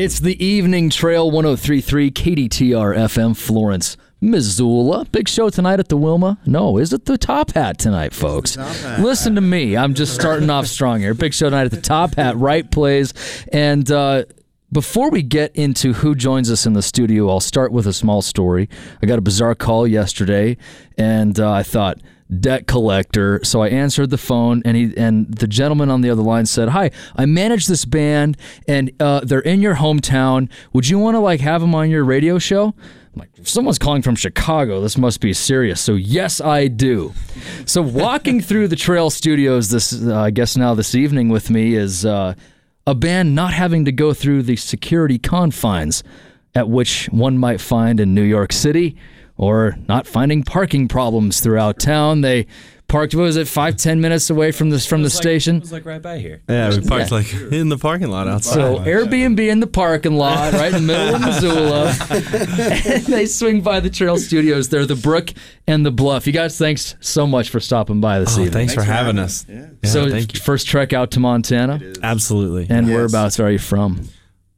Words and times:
It's 0.00 0.18
the 0.18 0.42
evening 0.42 0.88
trail 0.88 1.30
1033 1.30 2.10
KDTR 2.10 2.96
FM 2.96 3.36
Florence, 3.36 3.98
Missoula. 4.18 5.04
Big 5.12 5.28
show 5.28 5.50
tonight 5.50 5.78
at 5.78 5.90
the 5.90 5.96
Wilma. 5.98 6.38
No, 6.46 6.78
is 6.78 6.94
it 6.94 7.04
the 7.04 7.18
Top 7.18 7.52
Hat 7.52 7.76
tonight, 7.78 8.14
folks? 8.14 8.56
Listen 8.98 9.34
to 9.34 9.42
me. 9.42 9.76
I'm 9.76 9.92
just 9.92 10.14
starting 10.14 10.48
off 10.48 10.66
strong 10.68 11.00
here. 11.00 11.12
Big 11.12 11.34
show 11.34 11.50
tonight 11.50 11.66
at 11.66 11.72
the 11.72 11.82
Top 11.82 12.14
Hat, 12.14 12.34
right 12.38 12.70
plays. 12.70 13.12
And 13.52 13.92
uh, 13.92 14.24
before 14.72 15.10
we 15.10 15.22
get 15.22 15.54
into 15.54 15.92
who 15.92 16.14
joins 16.14 16.50
us 16.50 16.64
in 16.64 16.72
the 16.72 16.80
studio, 16.80 17.28
I'll 17.28 17.38
start 17.38 17.70
with 17.70 17.86
a 17.86 17.92
small 17.92 18.22
story. 18.22 18.70
I 19.02 19.06
got 19.06 19.18
a 19.18 19.22
bizarre 19.22 19.54
call 19.54 19.86
yesterday, 19.86 20.56
and 20.96 21.38
uh, 21.38 21.52
I 21.52 21.62
thought, 21.62 21.98
debt 22.38 22.66
collector. 22.66 23.40
So 23.44 23.62
I 23.62 23.68
answered 23.68 24.10
the 24.10 24.18
phone, 24.18 24.62
and 24.64 24.76
he 24.76 24.96
and 24.96 25.32
the 25.32 25.46
gentleman 25.46 25.90
on 25.90 26.00
the 26.00 26.10
other 26.10 26.22
line 26.22 26.46
said, 26.46 26.68
"Hi, 26.70 26.90
I 27.16 27.26
manage 27.26 27.66
this 27.66 27.84
band, 27.84 28.36
and 28.68 28.90
uh, 29.00 29.20
they're 29.20 29.40
in 29.40 29.60
your 29.60 29.76
hometown. 29.76 30.50
Would 30.72 30.88
you 30.88 30.98
want 30.98 31.14
to 31.14 31.20
like 31.20 31.40
have 31.40 31.60
them 31.60 31.74
on 31.74 31.90
your 31.90 32.04
radio 32.04 32.38
show?" 32.38 32.74
I'm 33.12 33.18
like, 33.18 33.30
if 33.36 33.48
someone's 33.48 33.78
calling 33.78 34.02
from 34.02 34.14
Chicago, 34.14 34.80
this 34.80 34.96
must 34.96 35.20
be 35.20 35.32
serious. 35.32 35.80
So 35.80 35.94
yes, 35.94 36.40
I 36.40 36.68
do. 36.68 37.12
So 37.66 37.82
walking 37.82 38.40
through 38.40 38.68
the 38.68 38.76
Trail 38.76 39.10
Studios 39.10 39.70
this, 39.70 40.00
uh, 40.00 40.16
I 40.16 40.30
guess 40.30 40.56
now 40.56 40.74
this 40.74 40.94
evening 40.94 41.28
with 41.28 41.50
me 41.50 41.74
is 41.74 42.06
uh, 42.06 42.34
a 42.86 42.94
band 42.94 43.34
not 43.34 43.52
having 43.52 43.84
to 43.86 43.92
go 43.92 44.14
through 44.14 44.44
the 44.44 44.54
security 44.54 45.18
confines 45.18 46.04
at 46.54 46.68
which 46.68 47.06
one 47.06 47.36
might 47.36 47.60
find 47.60 47.98
in 47.98 48.14
New 48.14 48.22
York 48.22 48.52
City 48.52 48.96
or 49.40 49.74
not 49.88 50.06
finding 50.06 50.42
parking 50.42 50.86
problems 50.86 51.40
throughout 51.40 51.78
town. 51.78 52.20
They 52.20 52.46
parked, 52.88 53.14
what 53.14 53.22
was 53.22 53.36
it, 53.38 53.48
five, 53.48 53.74
ten 53.76 53.98
minutes 53.98 54.28
away 54.28 54.52
from 54.52 54.68
this 54.68 54.84
from 54.84 55.02
the 55.02 55.08
station? 55.08 55.56
It 55.56 55.60
was 55.62 55.72
like 55.72 55.86
right 55.86 56.02
by 56.02 56.18
here. 56.18 56.42
Yeah, 56.46 56.68
we 56.68 56.82
parked 56.82 57.10
Yeah. 57.10 57.16
like 57.16 57.32
in 57.50 57.70
the 57.70 57.78
parking 57.78 58.08
lot 58.10 58.28
outside. 58.28 58.52
So 58.52 58.80
Airbnb 58.80 59.40
in 59.40 59.60
the 59.60 59.66
parking 59.66 60.12
lot, 60.12 60.52
right 60.52 60.74
in 60.74 60.86
the 60.86 60.92
middle 60.92 61.14
of 61.14 61.22
Missoula. 61.22 61.94
and 62.94 63.04
they 63.06 63.24
swing 63.24 63.62
by 63.62 63.80
the 63.80 63.88
Trail 63.88 64.18
Studios. 64.18 64.68
They're 64.68 64.84
the 64.84 64.94
Brook 64.94 65.32
and 65.66 65.86
the 65.86 65.90
Bluff. 65.90 66.26
You 66.26 66.34
guys, 66.34 66.58
thanks 66.58 66.94
so 67.00 67.26
much 67.26 67.48
for 67.48 67.60
stopping 67.60 68.02
by 68.02 68.18
this 68.18 68.36
oh, 68.36 68.40
evening. 68.42 68.52
thanks, 68.52 68.74
for 68.74 68.82
having 68.82 69.18
us. 69.18 69.46
Yeah. 69.48 69.68
Yeah, 69.82 69.90
so 69.90 70.10
thank 70.10 70.34
you. 70.34 70.40
first 70.40 70.66
trek 70.66 70.92
out 70.92 71.12
to 71.12 71.20
Montana, 71.20 71.80
Absolutely. 72.02 72.66
and 72.68 72.88
Yes. 72.88 72.94
whereabouts 72.94 73.40
are 73.40 73.50
you 73.50 73.58
from? 73.58 74.06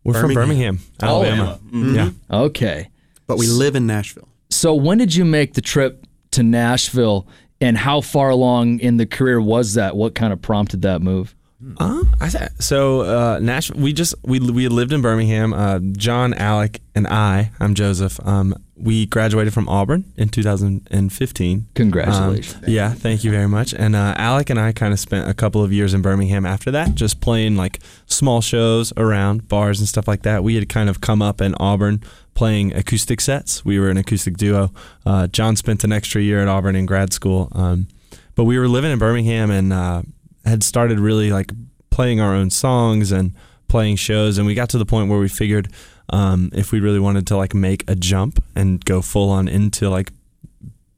We're 0.02 0.20
from 0.20 0.34
Birmingham, 0.34 0.80
oh. 1.04 1.06
Alabama. 1.06 1.60
Mm-hmm. 1.66 1.94
Yeah. 1.94 2.10
Okay. 2.32 2.88
But 3.28 3.38
we 3.38 3.46
live 3.46 3.76
in 3.76 3.86
Nashville. 3.86 4.26
So 4.62 4.74
when 4.74 4.98
did 4.98 5.12
you 5.12 5.24
make 5.24 5.54
the 5.54 5.60
trip 5.60 6.06
to 6.30 6.44
Nashville, 6.44 7.26
and 7.60 7.76
how 7.76 8.00
far 8.00 8.30
along 8.30 8.78
in 8.78 8.96
the 8.96 9.06
career 9.06 9.40
was 9.40 9.74
that? 9.74 9.96
What 9.96 10.14
kind 10.14 10.32
of 10.32 10.40
prompted 10.40 10.82
that 10.82 11.02
move? 11.02 11.34
Uh, 11.78 12.04
I 12.20 12.28
said, 12.28 12.50
so 12.62 13.02
uh, 13.02 13.38
Nashville. 13.38 13.80
We 13.80 13.92
just 13.92 14.14
we 14.22 14.40
we 14.40 14.68
lived 14.68 14.92
in 14.92 15.00
Birmingham. 15.00 15.52
Uh, 15.52 15.78
John, 15.96 16.34
Alec, 16.34 16.80
and 16.94 17.06
I. 17.06 17.50
I'm 17.60 17.74
Joseph. 17.74 18.18
Um, 18.26 18.54
we 18.76 19.06
graduated 19.06 19.54
from 19.54 19.68
Auburn 19.68 20.12
in 20.16 20.28
2015. 20.28 21.66
Congratulations. 21.74 22.54
Um, 22.56 22.62
yeah, 22.66 22.92
thank 22.92 23.22
you 23.22 23.30
very 23.30 23.46
much. 23.46 23.72
And 23.74 23.94
uh, 23.94 24.14
Alec 24.16 24.50
and 24.50 24.58
I 24.58 24.72
kind 24.72 24.92
of 24.92 24.98
spent 24.98 25.28
a 25.28 25.34
couple 25.34 25.62
of 25.62 25.72
years 25.72 25.94
in 25.94 26.02
Birmingham 26.02 26.44
after 26.44 26.72
that, 26.72 26.96
just 26.96 27.20
playing 27.20 27.56
like 27.56 27.80
small 28.06 28.40
shows 28.40 28.92
around 28.96 29.48
bars 29.48 29.78
and 29.78 29.88
stuff 29.88 30.08
like 30.08 30.22
that. 30.22 30.42
We 30.42 30.56
had 30.56 30.68
kind 30.68 30.88
of 30.88 31.00
come 31.00 31.22
up 31.22 31.40
in 31.40 31.54
Auburn 31.60 32.02
playing 32.34 32.74
acoustic 32.74 33.20
sets. 33.20 33.64
We 33.64 33.78
were 33.78 33.88
an 33.88 33.98
acoustic 33.98 34.36
duo. 34.36 34.72
Uh, 35.06 35.28
John 35.28 35.54
spent 35.54 35.84
an 35.84 35.92
extra 35.92 36.20
year 36.20 36.40
at 36.40 36.48
Auburn 36.48 36.74
in 36.74 36.86
grad 36.86 37.12
school, 37.12 37.48
um, 37.52 37.86
but 38.34 38.44
we 38.44 38.58
were 38.58 38.68
living 38.68 38.90
in 38.90 38.98
Birmingham 38.98 39.50
and 39.50 39.72
uh, 39.72 40.02
had 40.44 40.62
started 40.62 40.98
really 40.98 41.30
like 41.30 41.52
playing 41.90 42.20
our 42.20 42.34
own 42.34 42.50
songs 42.50 43.12
and 43.12 43.34
playing 43.68 43.96
shows. 43.96 44.38
And 44.38 44.46
we 44.46 44.54
got 44.54 44.68
to 44.70 44.78
the 44.78 44.86
point 44.86 45.08
where 45.08 45.18
we 45.18 45.28
figured 45.28 45.68
um, 46.10 46.50
if 46.52 46.72
we 46.72 46.80
really 46.80 47.00
wanted 47.00 47.26
to 47.28 47.36
like 47.36 47.54
make 47.54 47.88
a 47.88 47.94
jump 47.94 48.42
and 48.54 48.84
go 48.84 49.00
full 49.02 49.30
on 49.30 49.48
into 49.48 49.88
like 49.88 50.12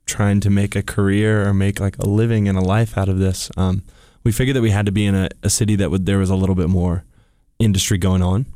trying 0.06 0.40
to 0.40 0.50
make 0.50 0.76
a 0.76 0.82
career 0.82 1.46
or 1.46 1.54
make 1.54 1.80
like 1.80 1.96
a 1.98 2.06
living 2.06 2.48
and 2.48 2.58
a 2.58 2.60
life 2.60 2.98
out 2.98 3.08
of 3.08 3.18
this, 3.18 3.50
um, 3.56 3.82
we 4.24 4.32
figured 4.32 4.56
that 4.56 4.62
we 4.62 4.70
had 4.70 4.86
to 4.86 4.92
be 4.92 5.04
in 5.06 5.14
a, 5.14 5.28
a 5.42 5.50
city 5.50 5.76
that 5.76 5.90
would 5.90 6.06
there 6.06 6.18
was 6.18 6.30
a 6.30 6.36
little 6.36 6.54
bit 6.54 6.68
more 6.68 7.04
industry 7.58 7.98
going 7.98 8.22
on. 8.22 8.46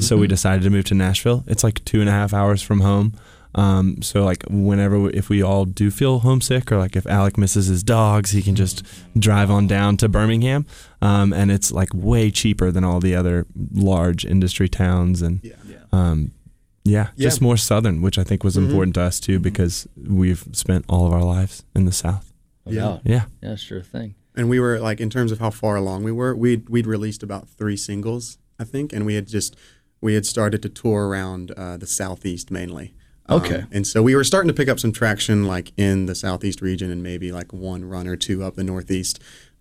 So 0.00 0.16
we 0.16 0.26
decided 0.26 0.62
to 0.62 0.70
move 0.70 0.86
to 0.86 0.94
Nashville. 0.94 1.44
It's 1.46 1.62
like 1.62 1.84
two 1.84 2.00
and 2.00 2.08
a 2.08 2.12
half 2.12 2.32
hours 2.32 2.62
from 2.62 2.80
home. 2.80 3.12
Um, 3.56 4.02
so 4.02 4.22
like 4.24 4.44
whenever 4.50 5.08
if 5.10 5.28
we 5.28 5.42
all 5.42 5.64
do 5.64 5.90
feel 5.90 6.18
homesick 6.20 6.70
or 6.70 6.78
like 6.78 6.94
if 6.94 7.06
Alec 7.06 7.38
misses 7.38 7.66
his 7.66 7.82
dogs, 7.82 8.30
he 8.32 8.42
can 8.42 8.54
just 8.54 8.82
drive 9.18 9.50
on 9.50 9.66
down 9.66 9.96
to 9.96 10.08
Birmingham, 10.08 10.66
um, 11.00 11.32
and 11.32 11.50
it's 11.50 11.72
like 11.72 11.88
way 11.94 12.30
cheaper 12.30 12.70
than 12.70 12.84
all 12.84 13.00
the 13.00 13.14
other 13.14 13.46
large 13.72 14.24
industry 14.26 14.68
towns 14.68 15.22
and 15.22 15.40
Yeah. 15.42 15.54
um, 15.90 16.32
yeah, 16.84 17.08
Yeah. 17.16 17.24
just 17.28 17.40
more 17.40 17.56
southern, 17.56 18.02
which 18.02 18.18
I 18.18 18.24
think 18.24 18.44
was 18.44 18.56
Mhm. 18.56 18.66
important 18.66 18.94
to 18.96 19.00
us 19.00 19.18
too 19.18 19.38
because 19.40 19.88
we've 19.96 20.46
spent 20.52 20.84
all 20.88 21.06
of 21.06 21.12
our 21.12 21.24
lives 21.24 21.64
in 21.74 21.86
the 21.86 21.92
South. 21.92 22.32
Yeah. 22.66 22.98
Yeah. 23.04 23.24
Yeah, 23.42 23.56
sure 23.56 23.80
thing. 23.82 24.14
And 24.36 24.50
we 24.50 24.60
were 24.60 24.78
like, 24.78 25.00
in 25.00 25.08
terms 25.08 25.32
of 25.32 25.38
how 25.38 25.48
far 25.50 25.76
along 25.76 26.04
we 26.04 26.12
were, 26.12 26.34
we'd 26.36 26.68
we'd 26.68 26.86
released 26.86 27.22
about 27.22 27.48
three 27.48 27.76
singles, 27.78 28.36
I 28.58 28.64
think, 28.64 28.92
and 28.92 29.06
we 29.06 29.14
had 29.14 29.26
just 29.28 29.56
we 30.02 30.12
had 30.12 30.26
started 30.26 30.60
to 30.62 30.68
tour 30.68 31.08
around 31.08 31.52
uh, 31.52 31.78
the 31.78 31.86
southeast 31.86 32.50
mainly. 32.50 32.92
Um, 33.28 33.40
Okay. 33.42 33.64
and 33.72 33.86
so 33.86 34.02
we 34.02 34.14
were 34.14 34.24
starting 34.24 34.48
to 34.48 34.54
pick 34.54 34.68
up 34.68 34.78
some 34.78 34.92
traction, 34.92 35.44
like 35.46 35.72
in 35.76 36.06
the 36.06 36.14
southeast 36.14 36.60
region, 36.60 36.90
and 36.90 37.02
maybe 37.02 37.32
like 37.32 37.52
one 37.52 37.84
run 37.84 38.06
or 38.06 38.16
two 38.16 38.42
up 38.44 38.54
the 38.56 38.64
northeast. 38.64 39.20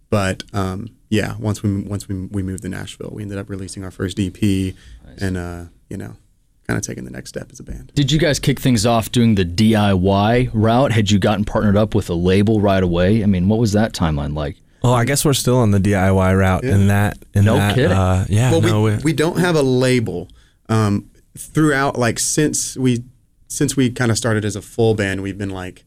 But 0.09 0.43
um, 0.53 0.89
yeah, 1.09 1.35
once 1.39 1.63
we 1.63 1.81
once 1.81 2.07
we 2.07 2.15
we 2.27 2.43
moved 2.43 2.63
to 2.63 2.69
Nashville, 2.69 3.09
we 3.11 3.23
ended 3.23 3.37
up 3.39 3.49
releasing 3.49 3.83
our 3.83 3.91
first 3.91 4.19
EP, 4.19 4.73
and 5.17 5.35
uh, 5.35 5.63
you 5.89 5.97
know, 5.97 6.15
kind 6.67 6.77
of 6.77 6.83
taking 6.83 7.05
the 7.05 7.11
next 7.11 7.29
step 7.29 7.49
as 7.51 7.59
a 7.59 7.63
band. 7.63 7.91
Did 7.95 8.11
you 8.11 8.19
guys 8.19 8.39
kick 8.39 8.59
things 8.59 8.85
off 8.85 9.11
doing 9.11 9.33
the 9.35 9.43
DIY 9.45 10.51
route? 10.53 10.91
Had 10.91 11.09
you 11.09 11.17
gotten 11.19 11.43
partnered 11.43 11.75
up 11.75 11.95
with 11.95 12.09
a 12.09 12.13
label 12.13 12.61
right 12.61 12.83
away? 12.83 13.23
I 13.23 13.25
mean, 13.25 13.47
what 13.47 13.59
was 13.59 13.71
that 13.73 13.93
timeline 13.93 14.35
like? 14.35 14.57
Oh, 14.83 14.93
I 14.93 15.03
guess 15.05 15.25
we're 15.25 15.33
still 15.33 15.57
on 15.57 15.71
the 15.71 15.79
DIY 15.79 16.37
route 16.37 16.63
in 16.63 16.87
that. 16.87 17.17
In 17.33 17.45
No 17.45 17.55
that, 17.55 17.73
kidding. 17.73 17.91
Uh, 17.91 18.25
yeah. 18.29 18.51
well, 18.51 18.61
no, 18.61 18.81
we, 18.83 18.95
we 18.97 19.13
don't 19.13 19.39
have 19.39 19.55
a 19.55 19.63
label 19.63 20.29
um, 20.69 21.09
throughout. 21.35 21.97
Like 21.97 22.19
since 22.19 22.77
we 22.77 23.03
since 23.47 23.75
we 23.77 23.89
kind 23.89 24.11
of 24.11 24.17
started 24.17 24.45
as 24.45 24.55
a 24.55 24.61
full 24.61 24.95
band, 24.95 25.21
we've 25.21 25.37
been 25.37 25.49
like 25.51 25.83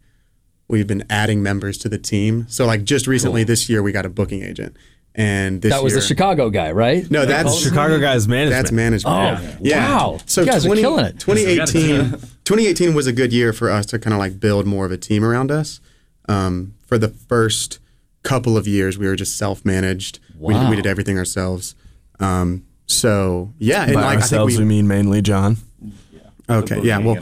we've 0.69 0.87
been 0.87 1.05
adding 1.09 1.43
members 1.43 1.79
to 1.79 1.89
the 1.89 1.99
team. 1.99 2.47
So 2.49 2.67
like 2.67 2.85
just 2.85 3.07
recently 3.07 3.45
this 3.45 3.69
year, 3.69 3.83
we 3.83 3.91
got 3.93 4.05
a 4.07 4.09
booking 4.11 4.43
agent, 4.43 4.77
and 5.15 5.63
this 5.63 5.73
That 5.73 5.83
was 5.83 5.93
year, 5.95 6.01
the 6.01 6.07
Chicago 6.07 6.51
guy, 6.51 6.73
right? 6.73 7.11
No, 7.11 7.25
that's 7.27 7.59
Chicago 7.59 7.99
guys 7.99 8.29
management. 8.29 8.51
That's 8.63 8.73
management. 8.73 9.51
Oh, 9.51 9.57
yeah. 9.61 9.89
wow. 9.97 10.19
So 10.27 10.43
You 10.43 10.47
guys 10.49 10.67
are 10.67 10.75
killing 10.75 11.07
it. 11.07 11.19
2018, 11.21 12.11
2018 12.45 12.95
was 12.95 13.07
a 13.07 13.13
good 13.13 13.33
year 13.33 13.53
for 13.53 13.71
us 13.71 13.87
to 13.87 13.99
kind 13.99 14.13
of 14.15 14.19
like 14.19 14.39
build 14.39 14.67
more 14.67 14.85
of 14.87 14.93
a 14.93 14.99
team 14.99 15.25
around 15.25 15.51
us. 15.51 15.81
Um, 16.29 16.75
for 16.87 16.99
the 16.99 17.09
first 17.09 17.79
couple 18.23 18.57
of 18.59 18.69
years, 18.69 18.99
we 18.99 19.07
were 19.07 19.17
just 19.17 19.37
self-managed. 19.39 20.19
We, 20.39 20.53
Wow. 20.55 20.69
we 20.71 20.77
did 20.77 20.87
everything 20.87 21.17
ourselves. 21.19 21.75
Um, 22.21 22.65
so 22.87 23.53
yeah, 23.59 23.85
and 23.85 23.95
By 23.95 24.03
like 24.03 24.17
ourselves, 24.21 24.33
I 24.33 24.45
we, 24.45 24.53
think 24.53 24.61
we, 24.61 24.65
mean 24.69 24.89
mainly 24.89 25.23
John. 25.23 25.57
Yeah. 26.13 26.21
okay, 26.59 26.81
yeah, 26.83 26.99
well, 26.99 27.17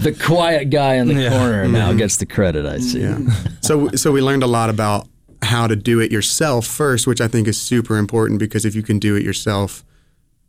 The 0.00 0.12
quiet 0.12 0.70
guy 0.70 0.94
in 0.94 1.08
the 1.08 1.14
Yeah. 1.14 1.30
corner 1.30 1.64
mm-hmm. 1.64 1.72
now 1.72 1.92
gets 1.92 2.16
the 2.16 2.26
credit, 2.26 2.66
I 2.66 2.78
see. 2.78 3.00
yeah. 3.00 3.18
so 3.60 3.88
so 3.90 4.12
we 4.12 4.20
learned 4.20 4.42
a 4.42 4.46
lot 4.46 4.70
about 4.70 5.06
how 5.42 5.66
to 5.66 5.76
do 5.76 6.00
it 6.00 6.10
yourself 6.12 6.66
first, 6.66 7.06
which 7.06 7.20
I 7.20 7.28
think 7.28 7.48
is 7.48 7.60
super 7.60 7.96
important 7.96 8.38
because 8.38 8.64
if 8.64 8.74
you 8.74 8.82
can 8.82 8.98
do 8.98 9.16
it 9.16 9.22
yourself, 9.22 9.84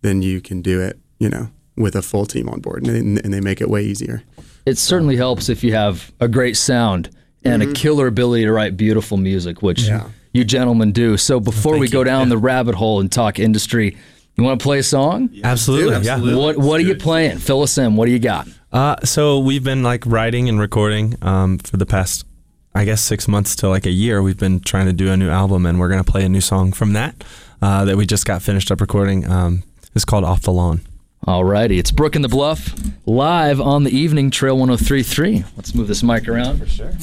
then 0.01 0.21
you 0.21 0.41
can 0.41 0.61
do 0.61 0.81
it, 0.81 0.99
you 1.19 1.29
know, 1.29 1.49
with 1.77 1.95
a 1.95 2.01
full 2.01 2.25
team 2.25 2.49
on 2.49 2.59
board, 2.59 2.85
and, 2.85 3.17
and 3.23 3.33
they 3.33 3.39
make 3.39 3.61
it 3.61 3.69
way 3.69 3.83
easier. 3.83 4.23
It 4.65 4.77
certainly 4.77 5.15
helps 5.15 5.49
if 5.49 5.63
you 5.63 5.73
have 5.73 6.11
a 6.19 6.27
great 6.27 6.57
sound 6.57 7.09
and 7.43 7.61
a 7.61 7.65
mm-hmm. 7.65 7.73
killer 7.73 8.07
ability 8.07 8.43
to 8.43 8.51
write 8.51 8.77
beautiful 8.77 9.17
music, 9.17 9.61
which 9.61 9.83
Yeah. 9.83 10.07
you 10.33 10.43
gentlemen 10.43 10.91
do. 10.91 11.17
So 11.17 11.39
before 11.39 11.77
we 11.77 11.87
go 11.87 12.03
down 12.03 12.29
the 12.29 12.37
rabbit 12.37 12.75
hole 12.75 12.99
and 12.99 13.11
talk 13.11 13.39
industry, 13.39 13.97
you 14.35 14.43
want 14.43 14.59
to 14.59 14.63
play 14.63 14.79
a 14.79 14.83
song? 14.83 15.29
Absolutely. 15.43 16.05
Yeah. 16.05 16.19
What 16.19 16.57
What 16.57 16.79
are 16.79 16.83
you 16.83 16.95
playing? 16.95 17.39
Fill 17.39 17.63
us 17.63 17.77
in. 17.77 17.95
What 17.95 18.05
do 18.05 18.11
you 18.11 18.19
got? 18.19 18.47
Uh, 18.71 18.95
so 19.03 19.39
we've 19.39 19.63
been 19.63 19.83
like 19.83 20.05
writing 20.05 20.47
and 20.47 20.59
recording 20.59 21.15
um, 21.21 21.57
for 21.59 21.77
the 21.77 21.85
past, 21.85 22.25
I 22.73 22.85
guess, 22.85 23.01
six 23.01 23.27
months 23.27 23.55
to 23.57 23.69
like 23.69 23.85
a 23.85 23.91
year. 23.91 24.21
We've 24.21 24.37
been 24.37 24.61
trying 24.61 24.85
to 24.85 24.93
do 24.93 25.11
a 25.11 25.17
new 25.17 25.29
album, 25.29 25.65
and 25.65 25.79
we're 25.79 25.89
gonna 25.89 26.03
play 26.03 26.23
a 26.23 26.29
new 26.29 26.41
song 26.41 26.71
from 26.71 26.93
that 26.93 27.23
uh, 27.61 27.85
that 27.85 27.97
we 27.97 28.05
just 28.05 28.25
got 28.25 28.41
finished 28.41 28.71
up 28.71 28.79
recording. 28.79 29.29
Um, 29.29 29.63
it's 29.93 30.05
called 30.05 30.23
"Off 30.23 30.41
the 30.43 30.51
Lawn." 30.51 30.81
Alrighty, 31.27 31.77
it's 31.77 31.91
Brook 31.91 32.15
in 32.15 32.23
the 32.23 32.29
Bluff 32.29 32.73
live 33.05 33.61
on 33.61 33.83
the 33.83 33.91
evening 33.91 34.31
Trail 34.31 34.57
1033. 34.57 35.43
Let's 35.55 35.75
move 35.75 35.87
this 35.87 36.01
mic 36.01 36.27
around. 36.27 36.59
For 36.59 36.65
sure. 36.65 36.93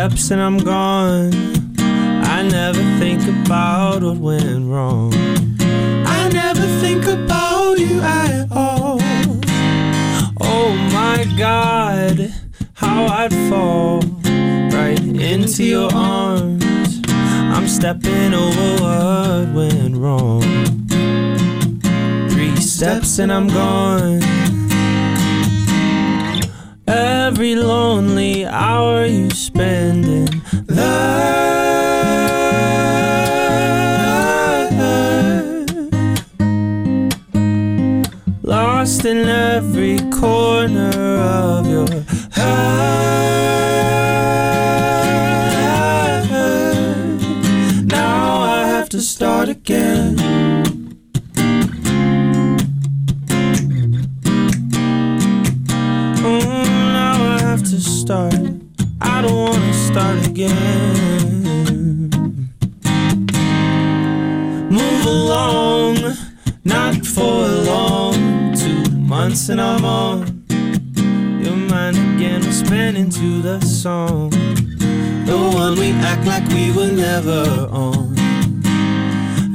Steps 0.00 0.30
and 0.30 0.40
I'm 0.40 0.56
gone. 0.56 1.30
I 1.78 2.40
never 2.48 2.82
think 2.98 3.20
about 3.28 4.02
what 4.02 4.16
went 4.16 4.64
wrong. 4.66 5.12
I 6.06 6.30
never 6.32 6.66
think 6.80 7.04
about 7.04 7.78
you 7.78 8.00
at 8.00 8.50
all. 8.50 8.98
Oh 10.40 10.74
my 10.90 11.26
God, 11.36 12.32
how 12.72 13.04
I'd 13.04 13.34
fall 13.50 14.00
right 14.72 14.98
into 15.00 15.64
your 15.64 15.90
arms. 15.94 17.02
I'm 17.54 17.68
stepping 17.68 18.32
over 18.32 18.68
what 18.82 19.54
went 19.54 19.98
wrong. 19.98 20.40
Three 22.30 22.56
steps 22.56 23.18
and 23.18 23.30
I'm 23.30 23.48
gone. 23.48 24.39
Every 27.32 27.54
lonely 27.54 28.44
hour 28.44 29.06
you 29.06 29.30
spend 29.30 30.04
in 30.04 30.42
there. 30.66 31.20
Lost 38.42 39.04
in 39.04 39.28
every 39.28 40.00
corner 40.10 40.90
of 41.20 41.68
your 41.68 41.99
and 69.48 69.60
I'm 69.60 69.84
on 69.84 70.44
your 71.42 71.56
mind 71.56 71.96
again. 71.96 72.42
We're 72.42 72.52
spinning 72.52 73.10
to 73.10 73.42
the 73.42 73.60
song, 73.60 74.30
the 74.30 75.50
one 75.54 75.78
we 75.78 75.92
act 75.92 76.26
like 76.26 76.46
we 76.48 76.72
were 76.72 76.90
never 76.92 77.68
on. 77.70 78.14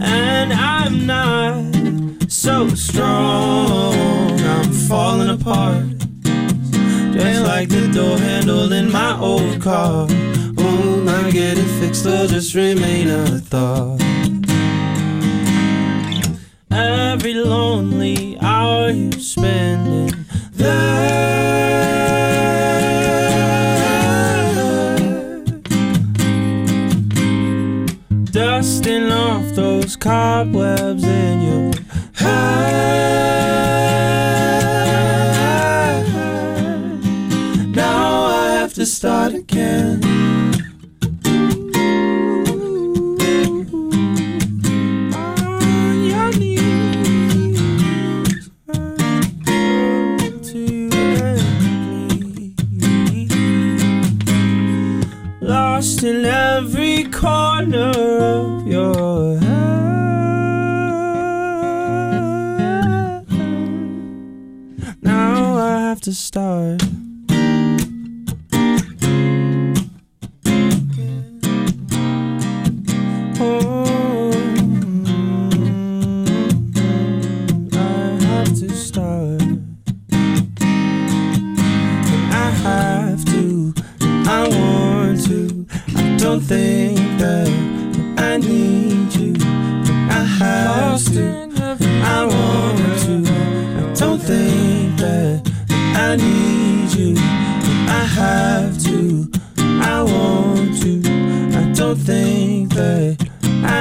And 0.02 0.54
I'm 0.54 1.06
not 1.06 2.32
so 2.32 2.70
strong. 2.70 4.40
I'm 4.40 4.72
falling 4.88 5.30
apart. 5.30 5.86
Just 7.14 7.42
like 7.44 7.70
the 7.70 7.90
door 7.94 8.18
handle 8.18 8.72
in 8.72 8.92
my 8.92 9.20
old 9.20 9.62
car. 9.62 10.08
Oh, 10.58 11.02
not 11.04 11.32
get 11.32 11.58
it 11.58 11.70
fixed 11.80 12.06
or 12.06 12.28
just 12.28 12.56
remain 12.56 13.10
a 13.10 13.40
thought. 13.40 14.05
Cobwebs 30.36 31.06
in 31.06 31.35
to 66.06 66.14
start. 66.14 67.05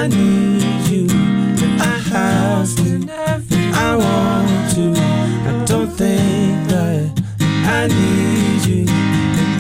I 0.05 0.07
need 0.07 0.87
you. 0.91 1.07
I 1.81 1.97
have 2.13 2.77
to, 2.77 3.09
I 3.09 3.97
want 3.97 4.75
to. 4.75 4.93
I 5.01 5.65
don't 5.65 5.89
think 5.89 6.69
that 6.69 7.23
I 7.41 7.87
need 7.87 8.67
you. 8.67 8.85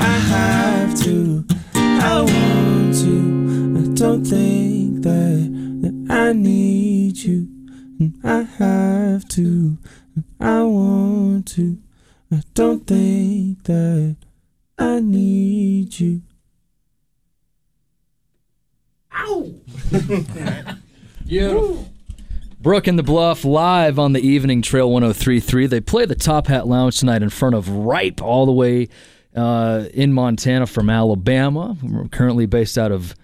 I 0.02 0.18
have 0.32 1.00
to, 1.04 1.46
I 1.74 2.20
want 2.20 2.94
to. 2.96 3.78
I 3.78 3.94
don't 3.94 4.22
think 4.22 5.02
that, 5.04 5.80
that 5.80 6.06
I 6.10 6.34
need 6.34 7.16
you. 7.16 7.48
I 8.22 8.42
have 8.42 9.26
to, 9.28 9.78
I 10.40 10.62
want 10.62 11.48
to. 11.54 11.78
I 12.30 12.42
don't 12.52 12.86
think 12.86 13.64
that 13.64 14.16
I 14.78 15.00
need 15.00 15.98
you. 15.98 16.20
Beautiful. 21.26 21.90
Brook 22.60 22.86
and 22.86 22.98
the 22.98 23.02
Bluff 23.02 23.44
live 23.44 23.98
on 23.98 24.14
the 24.14 24.20
evening 24.26 24.62
Trail 24.62 24.90
1033. 24.90 25.66
They 25.66 25.80
play 25.80 26.06
the 26.06 26.14
Top 26.14 26.46
Hat 26.46 26.66
Lounge 26.66 26.98
tonight 26.98 27.22
in 27.22 27.28
front 27.28 27.54
of 27.54 27.68
Ripe, 27.68 28.22
all 28.22 28.46
the 28.46 28.52
way 28.52 28.88
uh, 29.36 29.84
in 29.92 30.14
Montana 30.14 30.66
from 30.66 30.88
Alabama. 30.88 31.76
We're 31.82 32.08
currently 32.08 32.46
based 32.46 32.78
out 32.78 32.90
of 32.90 33.14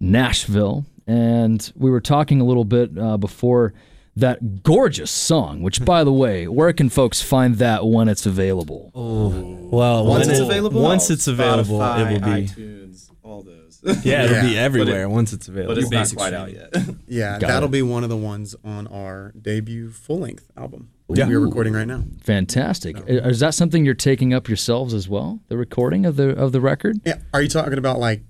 Nashville. 0.00 0.84
And 1.06 1.72
we 1.76 1.90
were 1.90 2.00
talking 2.00 2.40
a 2.40 2.44
little 2.44 2.64
bit 2.64 2.98
uh, 2.98 3.16
before 3.18 3.72
that 4.16 4.64
gorgeous 4.64 5.12
song, 5.12 5.62
which, 5.62 5.84
by 5.84 6.02
the 6.02 6.12
way, 6.12 6.48
where 6.48 6.72
can 6.72 6.88
folks 6.88 7.22
find 7.22 7.54
that 7.58 7.86
when 7.86 8.08
it's 8.08 8.26
available? 8.26 8.90
Well, 8.94 10.04
Once 10.06 10.26
when 10.26 10.30
it's 10.34 10.40
available? 10.40 10.82
Once 10.82 11.08
it's 11.08 11.28
available, 11.28 11.78
Spotify, 11.78 12.00
it 12.00 12.12
will 12.14 12.20
be. 12.20 12.46
iTunes, 12.48 13.10
all 13.28 13.42
those. 13.42 13.80
Yeah, 14.04 14.24
it'll 14.24 14.42
be 14.48 14.54
Yeah. 14.54 14.60
everywhere 14.62 15.08
once 15.08 15.32
it's 15.32 15.48
available. 15.48 15.74
but 15.74 15.82
it's 15.82 15.90
not 15.92 16.16
quite 16.16 16.34
out 16.34 16.52
yet. 16.52 16.72
Yeah, 17.06 17.38
Got 17.38 17.48
that'll 17.48 17.68
it. 17.68 17.72
be 17.72 17.82
one 17.82 18.02
of 18.04 18.10
the 18.10 18.16
ones 18.16 18.54
on 18.64 18.86
our 18.88 19.32
debut 19.40 19.90
full 19.90 20.20
length 20.20 20.50
album. 20.56 20.90
Yeah. 21.10 21.26
We're 21.26 21.40
recording 21.40 21.72
right 21.72 21.86
now. 21.86 22.04
Fantastic. 22.22 22.96
I- 22.98 23.28
Is 23.28 23.40
that 23.40 23.54
something 23.54 23.84
you're 23.84 23.94
taking 23.94 24.34
up 24.34 24.48
yourselves 24.48 24.92
as 24.94 25.08
well? 25.08 25.40
The 25.48 25.56
recording 25.56 26.04
of 26.04 26.16
the 26.16 26.30
of 26.30 26.52
the 26.52 26.60
record? 26.60 26.98
Yeah. 27.04 27.18
Are 27.32 27.40
you 27.42 27.48
talking 27.48 27.78
about 27.78 27.98
like 27.98 28.22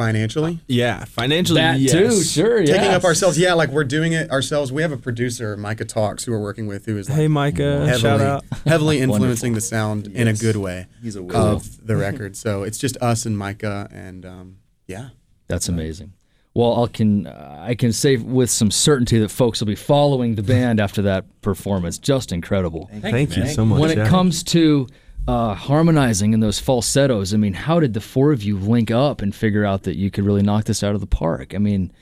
financially? 0.00 0.60
Yeah, 0.66 1.04
financially, 1.04 1.60
That 1.60 1.78
yes. 1.78 1.92
too, 1.92 2.22
sure. 2.22 2.60
Yeah. 2.60 2.76
Taking 2.76 2.90
up 2.92 3.04
ourselves, 3.04 3.38
yeah, 3.38 3.52
like 3.52 3.70
we're 3.70 3.84
doing 3.84 4.12
it 4.12 4.30
ourselves. 4.30 4.72
We 4.72 4.82
have 4.82 4.92
a 4.92 4.96
producer, 4.96 5.56
Micah 5.56 5.84
Tawlks, 5.84 6.24
who 6.24 6.32
we're 6.32 6.40
working 6.40 6.66
with, 6.66 6.86
who 6.86 6.96
is 6.96 7.08
like 7.08 7.18
Hey, 7.18 7.28
Micah, 7.28 7.86
heavily, 7.86 8.00
shout 8.00 8.20
out. 8.20 8.44
heavily 8.66 8.98
influencing 9.00 9.52
the 9.52 9.60
sound 9.60 10.06
in 10.08 10.26
a 10.26 10.32
good 10.32 10.56
way 10.56 10.86
He's 11.02 11.16
a 11.16 11.22
of 11.36 11.86
the 11.86 11.96
record. 12.06 12.36
So 12.36 12.62
it's 12.62 12.78
just 12.78 12.96
us 13.02 13.26
and 13.26 13.36
Micah, 13.36 13.88
and 13.92 14.24
um, 14.24 14.56
yeah, 14.86 15.10
That's 15.48 15.68
amazing. 15.68 16.14
Well, 16.54 16.82
I 16.84 16.88
can 16.88 17.26
I 17.26 17.74
can 17.74 17.92
say 17.92 18.16
with 18.16 18.50
some 18.50 18.70
certainty 18.70 19.18
that 19.20 19.28
folks 19.28 19.60
will 19.60 19.68
be 19.68 19.76
following 19.76 20.34
the 20.34 20.42
band 20.42 20.80
after 20.80 21.02
that 21.02 21.24
performance. 21.42 21.96
Just 21.98 22.32
incredible. 22.32 22.90
Thank 23.00 23.36
you 23.36 23.46
so 23.46 23.64
much. 23.64 23.80
when 23.80 23.90
it 23.90 23.98
yeah. 23.98 24.08
comes 24.08 24.42
to 24.44 24.88
uh, 25.26 25.54
harmonizing 25.54 26.32
in 26.32 26.40
those 26.40 26.58
falsettos, 26.58 27.34
I 27.34 27.36
mean, 27.36 27.54
how 27.54 27.80
did 27.80 27.94
the 27.94 28.00
four 28.00 28.32
of 28.32 28.42
you 28.42 28.58
link 28.58 28.90
up 28.90 29.22
and 29.22 29.34
figure 29.34 29.64
out 29.64 29.84
that 29.84 29.96
you 29.96 30.10
could 30.10 30.24
really 30.24 30.42
knock 30.42 30.64
this 30.64 30.82
out 30.82 30.94
of 30.94 31.00
the 31.00 31.06
park? 31.06 31.54
I 31.54 31.58
mean, 31.58 31.92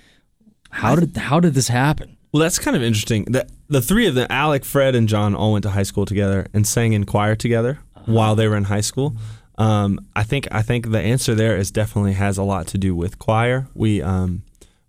how 0.71 0.97
did 0.97 1.17
how 1.17 1.41
did 1.41 1.55
this 1.55 1.69
happen? 1.69 2.17
Well, 2.33 2.43
that's 2.43 2.59
kind 2.59 2.77
of 2.77 2.83
interesting. 2.83 3.25
The, 3.25 3.49
the 3.69 3.81
three 3.81 4.07
of 4.07 4.15
them, 4.15 4.27
Alec, 4.29 4.65
Fred, 4.65 4.95
and 4.95 5.09
John, 5.09 5.35
all 5.35 5.53
went 5.53 5.63
to 5.63 5.71
high 5.71 5.83
school 5.83 6.05
together 6.05 6.47
and 6.53 6.67
sang 6.67 6.93
in 6.93 7.05
choir 7.05 7.35
together 7.35 7.79
while 8.05 8.35
they 8.35 8.47
were 8.47 8.57
in 8.57 8.65
high 8.65 8.83
school. 8.83 9.17
Um, 9.57 10.01
I 10.15 10.23
think 10.23 10.47
I 10.53 10.63
think 10.63 10.91
the 10.91 11.01
answer 11.01 11.35
there 11.35 11.57
is 11.57 11.71
definitely 11.71 12.13
has 12.13 12.39
a 12.39 12.43
lot 12.43 12.67
to 12.69 12.79
do 12.79 12.95
with 12.95 13.19
choir. 13.19 13.67
We 13.75 14.03
um, 14.03 14.43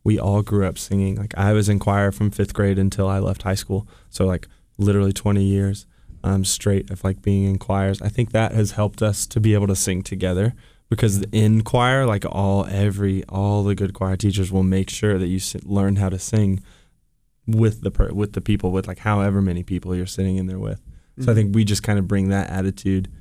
we 0.04 0.20
all 0.20 0.42
grew 0.42 0.66
up 0.66 0.78
singing. 0.78 1.16
Like 1.16 1.38
I 1.38 1.54
was 1.54 1.70
in 1.70 1.80
choir 1.80 2.12
from 2.12 2.30
fifth 2.32 2.54
grade 2.54 2.78
until 2.78 3.08
I 3.08 3.20
left 3.20 3.44
high 3.44 3.56
school. 3.56 3.88
So 4.10 4.26
like 4.26 4.48
literally 4.78 5.12
20 5.12 5.44
years 5.44 5.86
um, 6.24 6.46
straight 6.46 6.90
of 6.90 7.04
like 7.04 7.22
being 7.22 7.44
in 7.44 7.58
choirs. 7.58 8.02
I 8.02 8.10
think 8.10 8.32
that 8.32 8.54
has 8.54 8.72
helped 8.72 9.02
us 9.02 9.26
to 9.28 9.40
be 9.40 9.54
able 9.54 9.68
to 9.68 9.76
sing 9.76 10.02
together 10.02 10.54
because 10.90 11.22
in 11.32 11.62
choir, 11.62 12.06
like 12.06 12.26
all 12.26 12.66
every 12.66 13.24
all 13.26 13.64
the 13.64 13.76
good 13.76 13.94
choir 13.94 14.16
teachers 14.16 14.52
will 14.52 14.64
make 14.64 14.90
sure 14.90 15.18
that 15.18 15.28
you 15.28 15.40
learn 15.64 15.98
how 15.98 16.10
to 16.10 16.20
sing 16.20 16.64
with 17.46 17.82
the 17.82 17.92
per- 17.92 18.12
with 18.12 18.34
the 18.34 18.42
people 18.42 18.72
with 18.72 18.88
like 18.88 19.00
however 19.00 19.42
many 19.42 19.64
people 19.64 19.96
you're 19.96 20.06
sitting 20.06 20.38
in 20.38 20.48
there 20.48 20.60
with. 20.60 20.82
So 21.20 21.34
I 21.34 21.36
think 21.36 21.54
we 21.54 21.66
just 21.66 21.84
kind 21.84 22.00
of 22.00 22.08
bring 22.08 22.30
that 22.30 22.50
attitude 22.50 23.12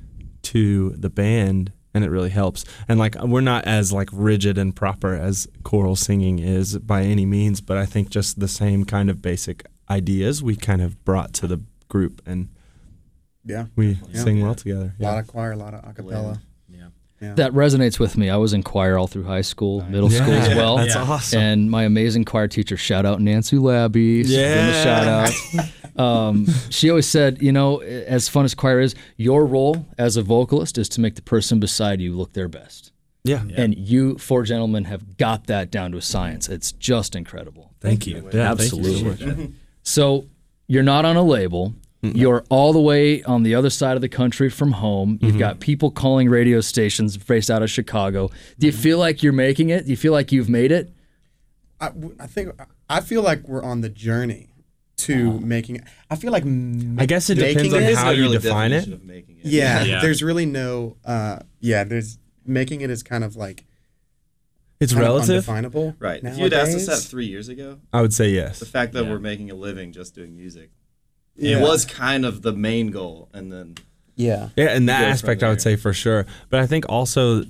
to 0.43 0.91
the 0.91 1.09
band 1.09 1.73
and 1.93 2.03
it 2.03 2.09
really 2.09 2.29
helps. 2.29 2.63
And 2.87 2.97
like 2.97 3.21
we're 3.21 3.41
not 3.41 3.65
as 3.65 3.91
like 3.91 4.09
rigid 4.13 4.57
and 4.57 4.75
proper 4.75 5.15
as 5.15 5.47
choral 5.63 5.95
singing 5.95 6.39
is 6.39 6.77
by 6.77 7.03
any 7.03 7.25
means, 7.25 7.61
but 7.61 7.77
I 7.77 7.85
think 7.85 8.09
just 8.09 8.39
the 8.39 8.47
same 8.47 8.85
kind 8.85 9.09
of 9.09 9.21
basic 9.21 9.65
ideas 9.89 10.41
we 10.41 10.55
kind 10.55 10.81
of 10.81 11.03
brought 11.03 11.33
to 11.33 11.47
the 11.47 11.61
group 11.89 12.21
and 12.25 12.49
Yeah. 13.45 13.65
we 13.75 13.97
Yeah. 14.13 14.23
sing 14.23 14.37
Yeah. 14.37 14.43
well 14.43 14.55
together. 14.55 14.93
A 14.99 15.03
lot 15.03 15.17
of 15.19 15.27
choir, 15.27 15.51
a 15.53 15.55
lot 15.57 15.73
of 15.73 15.83
acapella. 15.83 16.39
Yeah. 16.69 16.87
Yeah. 17.21 17.33
That 17.33 17.51
resonates 17.51 17.99
with 17.99 18.17
me. 18.17 18.29
I 18.29 18.37
was 18.37 18.53
in 18.53 18.63
choir 18.63 18.97
all 18.97 19.07
through 19.07 19.23
high 19.25 19.41
school, 19.41 19.83
middle 19.89 20.09
school 20.09 20.33
as 20.33 20.55
well. 20.55 20.77
That's 20.77 20.95
Yeah. 20.95 21.03
awesome. 21.03 21.39
And 21.41 21.71
my 21.71 21.83
amazing 21.83 22.23
choir 22.25 22.47
teacher, 22.47 22.77
shout 22.77 23.05
out 23.05 23.19
Nancy 23.21 23.57
Labby. 23.57 24.23
so 24.23 24.29
give 24.29 24.39
a 24.39 24.43
Yeah. 24.43 24.83
shout 24.83 25.07
out. 25.07 25.65
Um, 25.95 26.47
she 26.69 26.89
always 26.89 27.07
said, 27.07 27.41
you 27.41 27.51
know, 27.51 27.79
as 27.81 28.29
fun 28.29 28.45
as 28.45 28.55
choir 28.55 28.79
is, 28.79 28.95
your 29.17 29.45
role 29.45 29.85
as 29.97 30.15
a 30.15 30.21
vocalist 30.21 30.77
is 30.77 30.87
to 30.89 31.01
make 31.01 31.15
the 31.15 31.21
person 31.21 31.59
beside 31.59 31.99
you 31.99 32.15
look 32.15 32.31
their 32.31 32.47
best. 32.47 32.93
yeah. 33.25 33.43
And 33.57 33.77
you, 33.77 34.17
four 34.17 34.43
gentlemen, 34.43 34.85
have 34.85 35.17
got 35.17 35.47
that 35.47 35.71
down 35.71 35.91
to 35.91 35.97
a 35.97 36.01
science. 36.01 36.47
It's 36.47 36.71
just 36.71 37.17
incredible. 37.17 37.73
Thank 37.81 38.07
you. 38.07 38.29
Yeah, 38.31 38.55
thank 38.55 38.71
you 38.71 38.79
so 38.83 38.89
Absolutely. 38.89 39.35
much. 39.35 39.49
So 39.83 40.25
you're 40.67 40.83
not 40.83 41.03
on 41.03 41.17
a 41.17 41.23
label. 41.23 41.73
Mm-hmm. 42.03 42.17
You're 42.17 42.45
all 42.49 42.71
the 42.71 42.79
way 42.79 43.23
on 43.23 43.43
the 43.43 43.55
other 43.55 43.69
side 43.69 43.95
of 43.95 44.01
the 44.01 44.07
country 44.07 44.49
from 44.49 44.71
home. 44.71 45.19
You've 45.21 45.31
mm-hmm. 45.31 45.39
got 45.39 45.59
people 45.59 45.91
calling 45.91 46.29
radio 46.29 46.61
stations 46.61 47.17
based 47.17 47.51
out 47.51 47.61
of 47.61 47.69
Chicago. 47.69 48.29
Do 48.57 48.67
you 48.67 48.71
mm-hmm. 48.71 48.81
feel 48.81 48.97
like 48.99 49.21
you're 49.21 49.33
making 49.33 49.69
it? 49.69 49.83
Do 49.85 49.91
you 49.91 49.97
feel 49.97 50.13
like 50.13 50.31
you've 50.31 50.49
made 50.49 50.71
it? 50.71 50.93
I, 51.81 51.91
I 52.19 52.27
think 52.27 52.53
I 52.89 53.01
feel 53.01 53.21
like 53.21 53.47
we're 53.47 53.63
on 53.63 53.81
the 53.81 53.89
journey 53.89 54.49
to 54.97 55.39
making 55.39 55.77
it. 55.77 55.83
I 56.09 56.15
feel 56.15 56.31
like 56.31 56.43
I 56.43 57.05
guess 57.05 57.29
it 57.29 57.35
depends 57.35 57.73
on 57.73 57.83
it- 57.83 57.95
how 57.95 58.11
you 58.11 58.29
define 58.29 58.71
it. 58.71 58.87
It. 58.87 59.25
Yeah, 59.43 59.83
Yeah. 59.83 60.01
there's 60.01 60.21
really 60.21 60.45
no. 60.45 60.97
Uh, 61.05 61.39
yeah, 61.59 61.83
there's 61.83 62.17
making 62.45 62.81
it 62.81 62.89
is 62.89 63.03
kind 63.03 63.23
of 63.23 63.35
like 63.35 63.65
It's 64.79 64.93
kind 64.93 65.03
relative. 65.03 65.47
undefinable. 65.49 65.95
Right. 65.99 66.21
If 66.23 66.37
you'd 66.37 66.53
asked 66.53 66.75
us 66.75 66.85
that 66.87 67.09
three 67.09 67.27
years 67.27 67.49
ago, 67.49 67.79
I 67.93 68.01
would 68.01 68.13
say 68.13 68.29
yes. 68.29 68.59
the 68.59 68.65
fact 68.65 68.93
that 68.93 69.05
Yeah. 69.05 69.11
we're 69.11 69.19
making 69.19 69.51
a 69.51 69.55
living 69.55 69.91
just 69.91 70.15
doing 70.15 70.35
music, 70.35 70.71
Yeah. 71.39 71.57
it 71.57 71.61
was 71.61 71.85
kind 71.85 72.25
of 72.25 72.41
the 72.41 72.53
main 72.53 72.91
goal, 72.91 73.29
and 73.33 73.51
then 73.51 73.75
Yeah. 74.15 74.49
Yeah, 74.57 74.75
in 74.75 74.85
that 74.87 75.03
aspect, 75.05 75.43
I 75.43 75.49
would 75.49 75.61
say 75.61 75.75
for 75.75 75.93
sure. 75.93 76.25
But 76.49 76.59
I 76.59 76.67
think 76.67 76.85
also, 76.89 77.43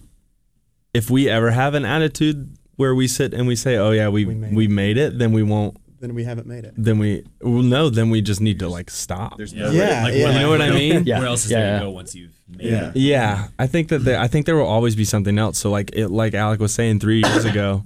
if 0.93 1.09
we 1.09 1.27
ever 1.29 1.51
have 1.51 1.73
an 1.73 1.85
attitude 1.85 2.55
where 2.75 2.93
we 2.95 3.07
sit 3.07 3.33
and 3.33 3.47
we 3.47 3.55
say, 3.55 3.77
"Oh 3.77 3.91
yeah, 3.91 4.07
we 4.09 4.25
We 4.25 4.35
we 4.35 4.67
made 4.67 4.69
made, 4.69 4.97
it." 4.97 5.13
it," 5.13 5.19
then 5.19 5.31
we 5.31 5.43
won't. 5.43 5.77
Then 5.99 6.13
we 6.15 6.23
haven't 6.23 6.47
made 6.47 6.63
it. 6.63 6.73
Then 6.77 6.97
we 6.97 7.23
well, 7.41 7.61
no. 7.63 7.89
Then 7.89 8.09
we 8.09 8.21
just 8.21 8.39
need 8.39 8.59
to 8.59 8.69
like 8.69 8.89
stop. 8.89 9.37
there's 9.37 9.51
Yeah. 9.53 9.63
no 9.63 9.71
Yeah, 9.71 10.03
Like, 10.03 10.13
yeah. 10.13 10.23
where- 10.23 10.33
You 10.33 10.39
know 10.39 10.49
what 10.49 10.61
I 10.61 10.69
mean? 10.71 11.03
Yeah. 11.05 11.19
Where 11.19 11.27
else 11.27 11.43
is 11.45 11.51
Yeah, 11.51 11.59
there 11.59 11.73
yeah. 11.73 11.79
to 11.79 11.85
go 11.85 11.91
once 11.91 12.15
you've 12.15 12.31
made 12.47 12.67
Yeah. 12.67 12.89
it? 12.89 12.95
Yeah, 12.95 13.47
I 13.59 13.67
think 13.67 13.89
that 13.89 14.05
there, 14.05 14.17
I 14.19 14.27
think 14.27 14.45
there 14.45 14.55
will 14.55 14.65
always 14.65 14.95
be 14.95 15.03
something 15.03 15.37
else. 15.37 15.57
So 15.59 15.69
like 15.69 15.91
it, 15.93 16.07
like 16.09 16.33
Alec 16.33 16.59
was 16.61 16.73
saying 16.73 16.99
three 17.01 17.21
years 17.21 17.43
ago, 17.45 17.83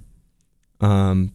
um, 0.82 1.32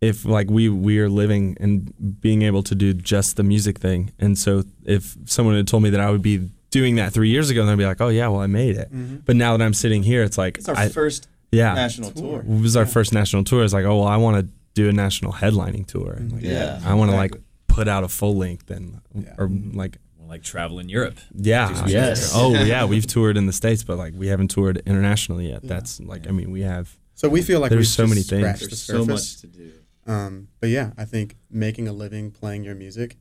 if 0.00 0.24
like 0.24 0.50
we 0.50 0.68
we 0.68 0.98
are 1.00 1.08
living 1.08 1.56
and 1.60 2.20
being 2.20 2.42
able 2.42 2.62
to 2.64 2.74
do 2.74 2.92
just 2.92 3.36
the 3.36 3.42
music 3.42 3.78
thing, 3.78 4.12
and 4.18 4.36
so 4.38 4.62
if 4.84 5.16
someone 5.24 5.56
had 5.56 5.66
told 5.68 5.82
me 5.82 5.90
that 5.90 6.00
I 6.00 6.10
would 6.10 6.22
be 6.22 6.50
doing 6.70 6.96
that 6.96 7.12
three 7.12 7.30
years 7.30 7.48
ago, 7.50 7.64
then 7.64 7.72
I'd 7.72 7.78
be 7.78 7.86
like, 7.86 8.00
oh 8.00 8.08
yeah, 8.08 8.28
well 8.28 8.40
I 8.40 8.46
made 8.46 8.76
it. 8.76 8.92
Mm-hmm. 8.92 9.16
But 9.24 9.36
now 9.36 9.56
that 9.56 9.64
I'm 9.64 9.72
sitting 9.74 10.02
here, 10.02 10.22
it's 10.22 10.36
like 10.36 10.58
It's 10.58 10.68
our 10.68 10.76
I, 10.76 10.88
first 10.88 11.28
yeah, 11.50 11.72
national 11.74 12.10
tour. 12.10 12.40
it 12.40 12.46
was 12.46 12.76
our 12.76 12.84
first 12.86 13.12
national 13.14 13.44
tour. 13.44 13.64
It's 13.64 13.72
like, 13.72 13.84
oh 13.86 13.98
well, 14.00 14.08
I 14.08 14.16
want 14.18 14.36
to 14.44 14.48
do 14.74 14.88
a 14.88 14.92
national 14.92 15.32
headlining 15.32 15.86
tour. 15.86 16.12
And 16.12 16.32
like, 16.32 16.42
Yeah. 16.42 16.80
I 16.84 16.92
want 16.94 17.10
to 17.12 17.16
like 17.16 17.32
put 17.66 17.88
out 17.88 18.04
a 18.04 18.08
full 18.08 18.36
length 18.36 18.70
and 18.70 19.00
Yeah. 19.14 19.34
or 19.38 19.48
like 19.72 19.98
like 20.28 20.42
travel 20.42 20.80
in 20.80 20.88
Europe. 20.90 21.18
yeah. 21.34 21.86
Yes. 21.86 22.32
Oh 22.34 22.52
yeah, 22.52 22.84
we've 22.84 23.06
toured 23.06 23.36
in 23.38 23.46
the 23.46 23.52
states, 23.52 23.82
but 23.84 23.96
like 23.96 24.12
we 24.14 24.26
haven't 24.26 24.48
toured 24.48 24.82
internationally 24.84 25.48
yet. 25.48 25.62
That's 25.62 26.00
like 26.00 26.26
I 26.28 26.32
mean 26.32 26.50
we 26.50 26.60
have. 26.62 26.94
So 27.14 27.28
we 27.30 27.40
feel 27.40 27.60
like 27.60 27.70
There's 27.70 27.80
we've 27.80 27.86
so 27.86 28.02
just 28.06 28.30
many 28.32 28.42
things. 28.42 28.60
There's 28.60 28.82
so 28.82 29.04
much 29.06 29.40
to 29.40 29.46
do. 29.46 29.72
Um, 30.06 30.48
but 30.60 30.68
yeah, 30.70 30.92
I 30.96 31.04
think 31.04 31.36
making 31.50 31.88
a 31.88 31.92
living 31.92 32.30
playing 32.30 32.64
your 32.64 32.74
music 32.74 33.16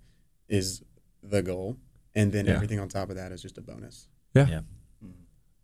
is 0.48 0.84
the 1.24 1.42
goal, 1.42 1.78
and 2.14 2.32
then 2.32 2.46
Yeah. 2.46 2.54
everything 2.54 2.80
on 2.80 2.88
top 2.90 3.10
of 3.10 3.16
that 3.16 3.32
is 3.32 3.42
just 3.42 3.58
a 3.58 3.62
bonus. 3.62 4.08
Yeah. 4.34 4.48
Yeah. 4.48 4.60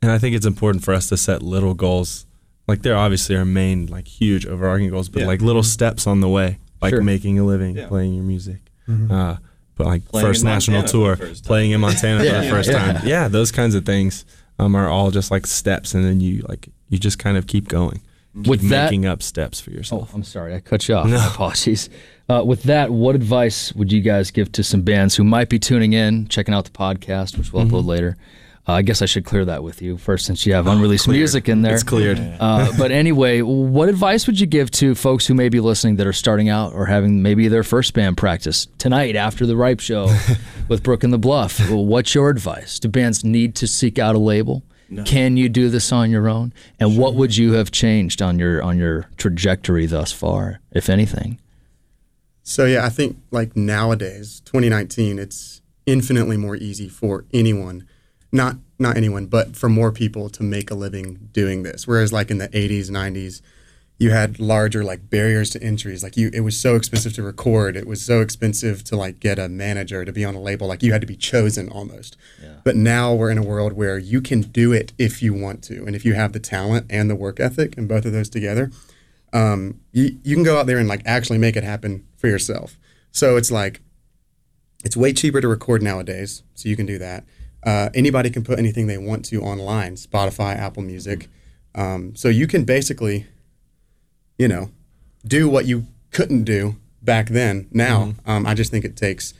And 0.01 0.11
I 0.11 0.17
think 0.17 0.35
it's 0.35 0.45
important 0.47 0.83
for 0.83 0.93
us 0.93 1.07
to 1.09 1.17
set 1.17 1.43
little 1.43 1.75
goals. 1.75 2.25
Like 2.67 2.81
there 2.81 2.95
obviously 2.95 3.35
are 3.35 3.45
main 3.45 3.85
like 3.87 4.07
huge 4.07 4.45
overarching 4.47 4.89
goals, 4.89 5.09
but 5.09 5.21
Yeah. 5.21 5.27
like 5.27 5.41
little 5.41 5.61
steps 5.63 6.07
on 6.07 6.21
the 6.21 6.29
way, 6.29 6.57
like 6.81 6.91
Sure. 6.91 7.03
making 7.03 7.37
a 7.37 7.45
living, 7.45 7.75
Yeah. 7.77 7.87
playing 7.87 8.15
your 8.15 8.23
music. 8.23 8.71
Uh, 9.09 9.37
but 9.75 9.87
like 9.87 10.05
Playing 10.05 10.27
first 10.27 10.43
national 10.43 10.79
Montana 10.81 10.91
tour, 10.91 11.15
first 11.15 11.45
playing 11.45 11.71
in 11.71 11.79
Montana 11.81 12.19
for 12.25 12.41
the 12.41 12.49
first 12.49 12.69
Yeah. 12.69 12.93
time. 12.93 13.07
Yeah, 13.07 13.27
those 13.27 13.51
kinds 13.51 13.75
of 13.75 13.85
things 13.85 14.25
um, 14.59 14.75
are 14.75 14.87
all 14.89 15.11
just 15.11 15.31
like 15.31 15.47
steps, 15.47 15.93
and 15.95 16.03
then 16.03 16.19
you 16.19 16.43
like 16.49 16.69
you 16.89 16.97
just 16.99 17.17
kind 17.19 17.37
of 17.37 17.47
keep 17.47 17.67
going, 17.67 17.93
keep 17.99 18.03
With 18.33 18.69
that- 18.69 18.85
making 18.85 19.05
up 19.05 19.21
steps 19.21 19.59
for 19.59 19.71
yourself. 19.71 20.01
Oh, 20.01 20.03
yourself. 20.03 20.15
I'm 20.15 20.23
sorry. 20.23 20.55
I 20.55 20.59
cut 20.59 20.87
you 20.87 20.95
off. 20.95 21.07
No. 21.07 21.17
My 21.17 21.27
apologies. 21.27 21.89
Uh, 22.29 22.43
with 22.45 22.63
that, 22.63 22.91
what 22.91 23.13
advice 23.15 23.73
would 23.73 23.91
you 23.91 23.99
guys 24.01 24.31
give 24.31 24.51
to 24.53 24.63
some 24.63 24.83
bands 24.83 25.15
who 25.15 25.23
might 25.25 25.49
be 25.49 25.59
tuning 25.59 25.91
in, 25.93 26.27
checking 26.29 26.53
out 26.53 26.63
the 26.63 26.71
podcast, 26.71 27.37
which 27.37 27.51
we'll 27.51 27.65
upload 27.65 27.85
later? 27.85 28.15
Uh, 28.67 28.73
I 28.73 28.81
guess 28.83 29.01
I 29.01 29.05
should 29.05 29.25
clear 29.25 29.43
that 29.45 29.63
with 29.63 29.81
you 29.81 29.97
first, 29.97 30.25
since 30.27 30.45
you 30.45 30.53
have 30.53 30.67
unreleased 30.67 31.07
music 31.07 31.49
in 31.49 31.63
there. 31.63 31.73
It's 31.73 31.83
cleared. 31.83 32.19
Uh, 32.39 32.71
but 32.77 32.91
anyway, 32.91 33.41
what 33.41 33.89
advice 33.89 34.27
would 34.27 34.39
you 34.39 34.45
give 34.45 34.69
to 34.71 34.93
folks 34.93 35.25
who 35.25 35.33
may 35.33 35.49
be 35.49 35.59
listening 35.59 35.95
that 35.95 36.05
are 36.05 36.13
starting 36.13 36.47
out 36.47 36.71
or 36.73 36.85
having 36.85 37.23
maybe 37.23 37.47
their 37.47 37.63
first 37.63 37.93
band 37.93 38.17
practice 38.17 38.67
tonight 38.77 39.15
after 39.15 39.47
the 39.47 39.55
Ripe 39.55 39.79
Show 39.79 40.15
with 40.69 40.83
Brook 40.83 41.03
and 41.03 41.11
the 41.11 41.17
Bluff? 41.17 41.59
Well, 41.71 41.85
what's 41.85 42.13
your 42.13 42.29
advice? 42.29 42.79
Do 42.79 42.87
bands 42.87 43.23
need 43.23 43.55
to 43.55 43.67
seek 43.67 43.97
out 43.97 44.13
a 44.15 44.19
label? 44.19 44.61
Can 45.05 45.37
you 45.37 45.47
do 45.47 45.69
this 45.69 45.91
on 45.91 46.11
your 46.11 46.27
own? 46.27 46.53
And 46.79 46.97
what 46.97 47.15
would 47.15 47.37
you 47.37 47.53
have 47.53 47.71
changed 47.71 48.21
on 48.21 48.39
your 48.39 48.61
on 48.61 48.77
your 48.77 49.07
trajectory 49.17 49.85
thus 49.85 50.11
far, 50.11 50.59
if 50.71 50.89
anything? 50.89 51.39
So 52.43 52.65
yeah, 52.65 52.85
I 52.85 52.89
think 52.89 53.17
like 53.31 53.55
nowadays, 53.55 54.41
2019, 54.45 55.19
it's 55.19 55.61
infinitely 55.85 56.37
more 56.37 56.55
easy 56.55 56.89
for 56.89 57.25
anyone, 57.33 57.87
not 58.31 58.57
not 58.79 58.97
anyone, 58.97 59.27
but 59.27 59.55
for 59.55 59.69
more 59.69 59.91
people 59.91 60.29
to 60.29 60.43
make 60.43 60.69
a 60.71 60.75
living 60.75 61.29
doing 61.31 61.63
this. 61.63 61.87
Whereas 61.87 62.11
like 62.11 62.31
in 62.31 62.39
the 62.39 62.49
80s, 62.49 62.89
90s, 62.89 63.41
you 64.01 64.09
had 64.09 64.39
larger 64.39 64.83
like 64.83 65.11
barriers 65.11 65.51
to 65.51 65.61
entries. 65.61 66.01
Like 66.01 66.17
you, 66.17 66.31
it 66.33 66.39
was 66.39 66.59
so 66.59 66.75
expensive 66.75 67.13
to 67.13 67.21
record. 67.21 67.77
It 67.77 67.85
was 67.85 68.03
so 68.03 68.19
expensive 68.19 68.83
to 68.85 68.95
like 68.95 69.19
get 69.19 69.37
a 69.37 69.47
manager 69.47 70.03
to 70.03 70.11
be 70.11 70.25
on 70.25 70.33
a 70.33 70.41
label. 70.41 70.65
Like 70.67 70.81
you 70.81 70.91
had 70.91 71.01
to 71.01 71.07
be 71.07 71.15
chosen 71.15 71.69
almost. 71.69 72.17
Yeah. 72.41 72.55
But 72.63 72.75
now 72.75 73.13
we're 73.13 73.29
in 73.29 73.37
a 73.37 73.43
world 73.43 73.73
where 73.73 73.99
you 73.99 74.19
can 74.19 74.41
do 74.41 74.73
it 74.73 74.91
if 74.97 75.21
you 75.21 75.35
want 75.35 75.61
to, 75.65 75.85
and 75.85 75.95
if 75.95 76.03
you 76.03 76.15
have 76.15 76.33
the 76.33 76.39
talent 76.39 76.87
and 76.89 77.11
the 77.11 77.15
work 77.15 77.39
ethic, 77.39 77.77
and 77.77 77.87
both 77.87 78.05
of 78.05 78.11
those 78.11 78.27
together, 78.27 78.71
um, 79.33 79.79
you, 79.91 80.17
you 80.23 80.35
can 80.35 80.43
go 80.43 80.59
out 80.59 80.65
there 80.65 80.79
and 80.79 80.89
like 80.89 81.03
actually 81.05 81.37
make 81.37 81.55
it 81.55 81.63
happen 81.63 82.03
for 82.17 82.27
yourself. 82.27 82.79
So 83.11 83.37
it's 83.37 83.51
like 83.51 83.81
it's 84.83 84.97
way 84.97 85.13
cheaper 85.13 85.41
to 85.41 85.47
record 85.47 85.83
nowadays, 85.83 86.41
so 86.55 86.69
you 86.69 86.75
can 86.75 86.87
do 86.87 86.97
that. 86.97 87.23
Uh, 87.63 87.89
anybody 87.93 88.31
can 88.31 88.43
put 88.43 88.57
anything 88.57 88.87
they 88.87 88.97
want 88.97 89.25
to 89.25 89.43
online, 89.43 89.93
Spotify, 89.93 90.57
Apple 90.57 90.81
Music. 90.81 91.29
Um, 91.75 92.15
so 92.15 92.29
you 92.29 92.47
can 92.47 92.63
basically, 92.63 93.27
you 94.41 94.47
know, 94.47 94.71
do 95.23 95.47
what 95.47 95.67
you 95.67 95.85
couldn't 96.09 96.45
do 96.45 96.75
back 97.03 97.27
then. 97.29 97.67
Now, 97.71 98.15
um, 98.25 98.47
I 98.47 98.55
just 98.55 98.71
think 98.71 98.83
it 98.83 98.97
takes 98.97 99.35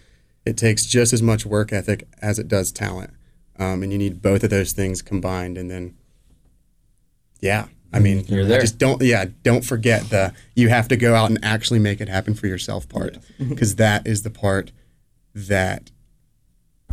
it 0.46 0.58
takes 0.58 0.86
just 0.86 1.12
as 1.12 1.24
much 1.24 1.44
work 1.44 1.74
ethic 1.74 2.08
as 2.22 2.38
it 2.38 2.48
does 2.48 2.72
talent, 2.72 3.10
um, 3.58 3.82
and 3.82 3.92
you 3.92 3.98
need 3.98 4.22
both 4.22 4.44
of 4.44 4.52
those 4.52 4.74
things 4.74 5.02
combined. 5.02 5.58
And 5.58 5.72
then, 5.72 5.96
yeah, 7.40 7.66
I 7.92 7.98
mean, 7.98 8.26
You're 8.28 8.46
I 8.46 8.48
there. 8.48 8.62
just 8.62 8.78
don't 8.78 9.02
yeah, 9.02 9.26
don't 9.42 9.66
forget 9.66 10.12
the 10.12 10.36
you 10.56 10.70
have 10.70 10.88
to 10.90 10.96
go 10.96 11.16
out 11.16 11.32
and 11.32 11.40
actually 11.44 11.80
make 11.80 12.00
it 12.00 12.08
happen 12.08 12.36
for 12.36 12.46
yourself 12.46 12.88
part 12.88 13.18
because 13.40 13.78
that 13.78 14.06
is 14.06 14.22
the 14.22 14.30
part 14.30 14.72
that 15.34 15.90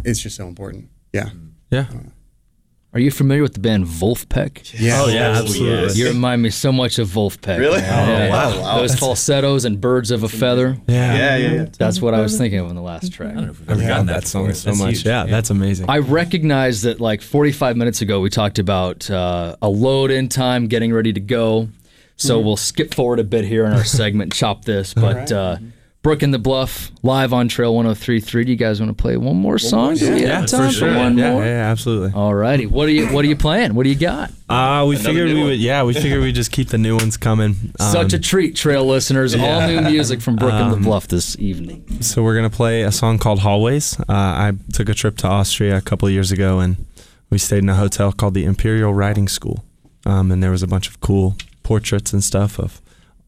is 0.03 0.23
just 0.23 0.35
so 0.37 0.49
important. 0.49 0.89
Yeah. 1.13 1.29
Yeah. 1.71 1.89
Are 2.95 3.01
you 3.01 3.11
familiar 3.11 3.43
with 3.43 3.53
the 3.53 3.61
band 3.61 3.85
Vulfpeck? 3.85 4.79
Yeah. 4.81 5.03
Oh 5.03 5.09
yeah, 5.09 5.39
absolutely. 5.39 5.69
yes. 5.83 5.97
You 5.99 6.09
remind 6.09 6.41
me 6.41 6.49
so 6.49 6.73
much 6.73 6.99
of 6.99 7.09
Vulfpeck. 7.09 7.59
Really? 7.59 7.83
man. 7.83 8.31
Oh, 8.31 8.35
wow, 8.35 8.61
wow. 8.63 8.79
Those 8.79 8.99
falsettos 8.99 9.67
and 9.67 9.79
birds 9.79 10.11
of 10.11 10.23
a 10.23 10.29
feather. 10.29 10.79
Yeah, 10.87 11.15
Yeah, 11.15 11.37
yeah, 11.37 11.53
yeah. 11.53 11.67
That's 11.79 12.01
what 12.01 12.15
I 12.15 12.21
was 12.23 12.39
thinking 12.39 12.59
of 12.61 12.71
in 12.71 12.77
the 12.77 12.83
last 12.83 13.13
track. 13.13 13.33
I 13.33 13.35
don't 13.35 13.45
know 13.45 13.51
if 13.51 13.61
we've 13.61 13.69
I 13.69 13.73
ever 13.75 13.83
gotten 13.83 14.07
that, 14.07 14.23
that 14.23 14.27
song 14.27 14.45
before. 14.47 14.55
so 14.55 14.69
That's 14.71 14.79
much. 14.81 14.91
huge. 14.95 15.05
Yeah, 15.07 15.25
that's 15.27 15.51
amazing. 15.51 15.91
I 15.91 15.99
recognize 15.99 16.83
that 16.83 16.99
like 16.99 17.21
45 17.21 17.77
minutes 17.77 18.01
ago 18.01 18.21
we 18.21 18.31
talked 18.31 18.59
about 18.59 19.09
uh, 19.11 19.57
a 19.61 19.69
load 19.69 20.11
in 20.11 20.31
time, 20.31 20.67
getting 20.67 20.91
ready 20.93 21.13
to 21.13 21.21
go. 21.21 21.69
So 22.17 22.41
we'll 22.41 22.57
skip 22.57 22.95
forward 22.95 23.21
a 23.21 23.25
bit 23.25 23.45
here 23.45 23.65
in 23.65 23.73
our 23.75 23.85
segment, 23.85 24.33
chop 24.33 24.65
this. 24.65 24.93
But 24.93 25.31
uh, 25.31 25.59
Brook 26.03 26.23
in 26.23 26.31
the 26.31 26.39
Bluff 26.39 26.93
live 27.03 27.33
on 27.33 27.49
Trail 27.49 27.75
103.3. 27.75 28.45
Do 28.47 28.51
you 28.53 28.57
guys 28.57 28.81
want 28.81 28.97
to 28.97 29.01
play 29.03 29.17
one 29.17 29.37
more 29.37 29.59
song? 29.59 29.97
Do 29.97 30.15
we 30.15 30.23
yeah, 30.23 30.41
have 30.41 30.47
time 30.49 30.73
for, 30.73 30.87
one 30.97 31.19
yeah, 31.19 31.33
more? 31.33 31.43
Yeah, 31.43 31.49
yeah, 31.49 31.71
absolutely. 31.71 32.13
All 32.15 32.33
righty. 32.33 32.67
What 32.67 32.89
are 32.89 32.93
you 32.93 33.09
What 33.09 33.25
are 33.25 33.29
you 33.29 33.35
playing? 33.37 33.75
What 33.75 33.83
do 33.83 33.89
you 33.89 33.97
got? 33.97 34.31
Uh, 34.49 34.87
we 34.89 34.95
Another 34.95 35.09
figured 35.09 35.27
we 35.29 35.35
one. 35.35 35.45
would. 35.47 35.59
Yeah, 35.59 35.83
we 35.83 35.95
figured 35.95 36.21
we'd 36.23 36.37
just 36.37 36.53
keep 36.53 36.69
the 36.69 36.79
new 36.79 36.97
ones 36.97 37.17
coming. 37.17 37.57
Such 37.81 38.13
a 38.13 38.17
Um, 38.17 38.23
treat, 38.23 38.55
Trail 38.55 38.87
listeners. 38.87 39.35
All 39.35 39.67
new 39.67 39.81
music 39.83 40.21
from 40.21 40.37
Brook 40.37 40.53
in 40.55 40.71
the 40.71 40.77
Um, 40.77 40.83
Bluff 40.85 41.09
this 41.09 41.37
evening. 41.39 41.85
So 42.01 42.23
we're 42.23 42.37
gonna 42.37 42.49
play 42.49 42.83
a 42.83 42.93
song 42.93 43.19
called 43.19 43.41
Hallways. 43.41 43.99
Uh, 44.01 44.05
I 44.09 44.53
took 44.73 44.89
a 44.89 44.95
trip 44.95 45.17
to 45.19 45.27
Austria 45.27 45.77
a 45.79 45.83
couple 45.83 46.07
of 46.07 46.15
years 46.15 46.31
ago, 46.31 46.61
and 46.61 46.77
we 47.29 47.39
stayed 47.39 47.59
in 47.65 47.69
a 47.69 47.75
hotel 47.75 48.13
called 48.13 48.35
the 48.35 48.45
Imperial 48.45 48.95
Riding 48.95 49.27
School. 49.27 49.65
Um, 50.07 50.31
and 50.31 50.43
there 50.43 50.53
was 50.53 50.63
a 50.63 50.69
bunch 50.69 50.89
of 50.89 51.01
cool 51.01 51.37
portraits 51.65 52.13
and 52.13 52.23
stuff 52.23 52.59
of 52.61 52.81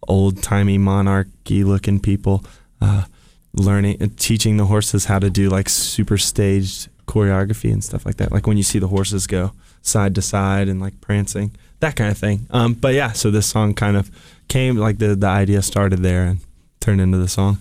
old 0.09 0.41
timey 0.43 0.79
monarchy 0.79 1.62
looking 1.65 2.00
people, 2.00 2.45
uh, 2.80 3.04
learning, 3.52 4.02
uh, 4.02 4.08
teaching 4.16 4.56
the 4.56 4.66
horses 4.66 5.06
how 5.06 5.18
to 5.18 5.30
do 5.30 5.49
like 5.49 5.68
super 5.68 6.18
staged 6.18 6.88
choreography 7.06 7.72
and 7.72 7.82
stuff 7.82 8.06
like 8.06 8.16
that. 8.16 8.32
Like 8.32 8.46
when 8.46 8.56
you 8.56 8.62
see 8.62 8.78
the 8.78 8.88
horses 8.88 9.26
go 9.26 9.52
side 9.82 10.14
to 10.14 10.22
side 10.22 10.68
and 10.68 10.80
like 10.80 11.00
prancing, 11.00 11.52
that 11.80 11.96
kind 11.96 12.10
of 12.10 12.18
thing. 12.18 12.46
Um, 12.50 12.75
but 12.75 12.94
yeah, 12.94 13.12
so 13.12 13.30
this 13.30 13.46
song 13.46 13.75
kind 13.75 13.96
of 13.96 14.10
came 14.49 14.76
like 14.76 14.99
the 14.99 15.14
the 15.14 15.26
idea 15.26 15.62
started 15.62 16.00
there 16.00 16.25
and 16.25 16.40
turned 16.80 17.00
into 17.00 17.18
the 17.18 17.28
song. 17.28 17.58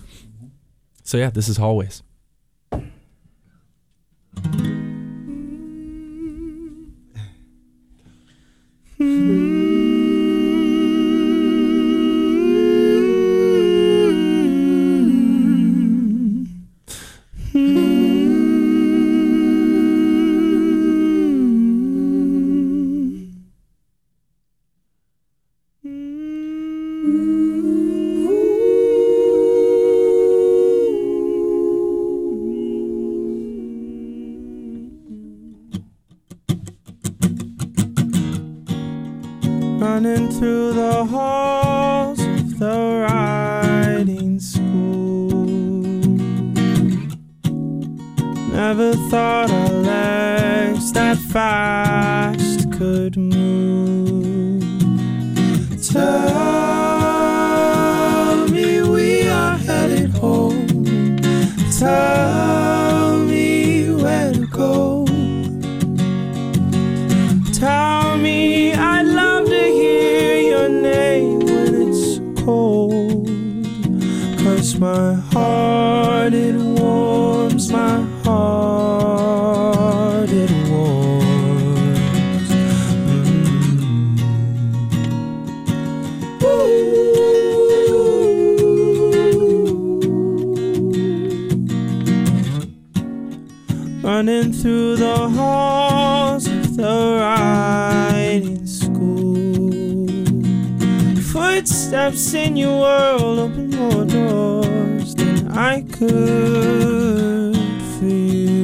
So 1.02 1.16
yeah, 1.18 1.30
this 1.30 1.48
is 1.48 1.56
Hallways. 1.56 2.02
running 9.00 9.59
Footsteps 101.32 102.34
in 102.34 102.56
your 102.56 102.80
world 102.80 103.38
open 103.38 103.70
more 103.70 104.04
doors 104.04 105.14
than 105.14 105.46
I 105.56 105.82
could 105.82 107.56
feel. 108.00 108.59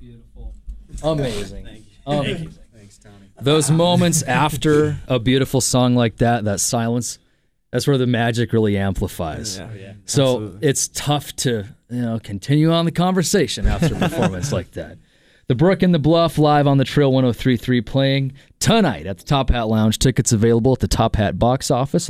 Beautiful. 0.00 0.54
Amazing. 1.02 1.66
Amazing. 2.06 2.46
Um, 2.46 2.52
Thanks, 2.74 2.98
Tommy. 2.98 3.14
Those 3.40 3.70
moments 3.70 4.22
after 4.22 4.98
a 5.06 5.18
beautiful 5.18 5.60
song 5.60 5.94
like 5.94 6.16
that, 6.16 6.44
that 6.44 6.60
silence, 6.60 7.18
that's 7.70 7.86
where 7.86 7.98
the 7.98 8.06
magic 8.06 8.52
really 8.52 8.76
amplifies. 8.76 9.58
Yeah. 9.58 9.68
Oh, 9.70 9.94
so 10.06 10.22
Absolutely. 10.22 10.68
it's 10.68 10.88
tough 10.88 11.36
to 11.36 11.66
you 11.88 12.02
know 12.02 12.18
continue 12.22 12.72
on 12.72 12.84
the 12.84 12.92
conversation 12.92 13.66
after 13.66 13.94
a 13.94 13.98
performance 14.08 14.52
like 14.52 14.72
that. 14.72 14.98
The 15.46 15.54
Brook 15.56 15.82
and 15.82 15.92
the 15.92 15.98
Bluff 15.98 16.38
live 16.38 16.68
on 16.68 16.78
the 16.78 16.84
Trail 16.84 17.12
1033 17.12 17.80
playing 17.80 18.32
tonight 18.60 19.06
at 19.06 19.18
the 19.18 19.24
Top 19.24 19.50
Hat 19.50 19.66
Lounge. 19.66 19.98
Tickets 19.98 20.32
available 20.32 20.72
at 20.72 20.78
the 20.78 20.86
Top 20.86 21.16
Hat 21.16 21.38
box 21.40 21.72
office. 21.72 22.08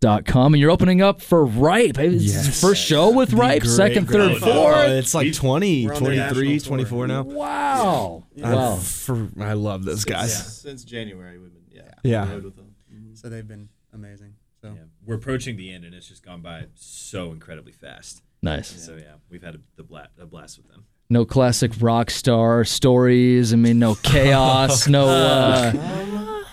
Logjampresents.com. 0.00 0.54
And 0.54 0.60
you're 0.60 0.70
opening 0.70 1.02
up 1.02 1.20
for 1.20 1.44
Ripe. 1.44 1.96
Yes. 1.98 2.60
first 2.60 2.84
show 2.84 3.10
with 3.10 3.32
Ripe, 3.32 3.62
Great, 3.62 3.70
second, 3.70 4.06
third, 4.08 4.38
fourth. 4.38 4.52
Oh, 4.54 4.86
it's 4.92 5.14
like 5.14 5.32
20, 5.32 5.86
we're 5.86 5.94
on 5.94 6.02
the 6.02 6.10
23, 6.28 6.60
24 6.60 7.06
now. 7.06 7.22
Wow. 7.22 8.24
I- 8.42 8.54
Wow. 8.54 8.76
for- 8.76 9.28
I 9.40 9.52
love 9.54 9.84
those 9.84 10.04
guys. 10.04 10.60
Since 10.60 10.84
January, 10.84 11.38
we've 11.38 11.52
been 11.52 11.62
yeah. 11.70 11.90
Yeah. 12.02 12.24
them. 12.26 12.74
So 13.14 13.28
they've 13.28 13.46
been 13.46 13.68
amazing. 13.92 14.34
So 14.62 14.68
Yeah. 14.68 14.82
We're 15.04 15.14
approaching 15.16 15.56
the 15.56 15.72
end, 15.72 15.84
and 15.84 15.94
it's 15.94 16.08
just 16.08 16.24
gone 16.24 16.40
by 16.42 16.66
so 16.74 17.32
incredibly 17.32 17.72
fast. 17.72 18.22
Nice. 18.42 18.68
So 18.84 18.96
yeah, 18.96 19.14
we've 19.30 19.42
had 19.42 19.56
a, 19.56 19.60
the 19.76 19.82
bla- 19.82 20.08
a 20.20 20.26
blast 20.26 20.58
with 20.58 20.68
them. 20.68 20.84
No 21.10 21.24
classic 21.24 21.72
rock 21.80 22.10
star 22.10 22.64
stories. 22.64 23.52
I 23.52 23.56
mean, 23.56 23.78
no 23.78 23.94
chaos. 23.96 24.86
no. 24.88 25.08
Uh, 25.08 26.44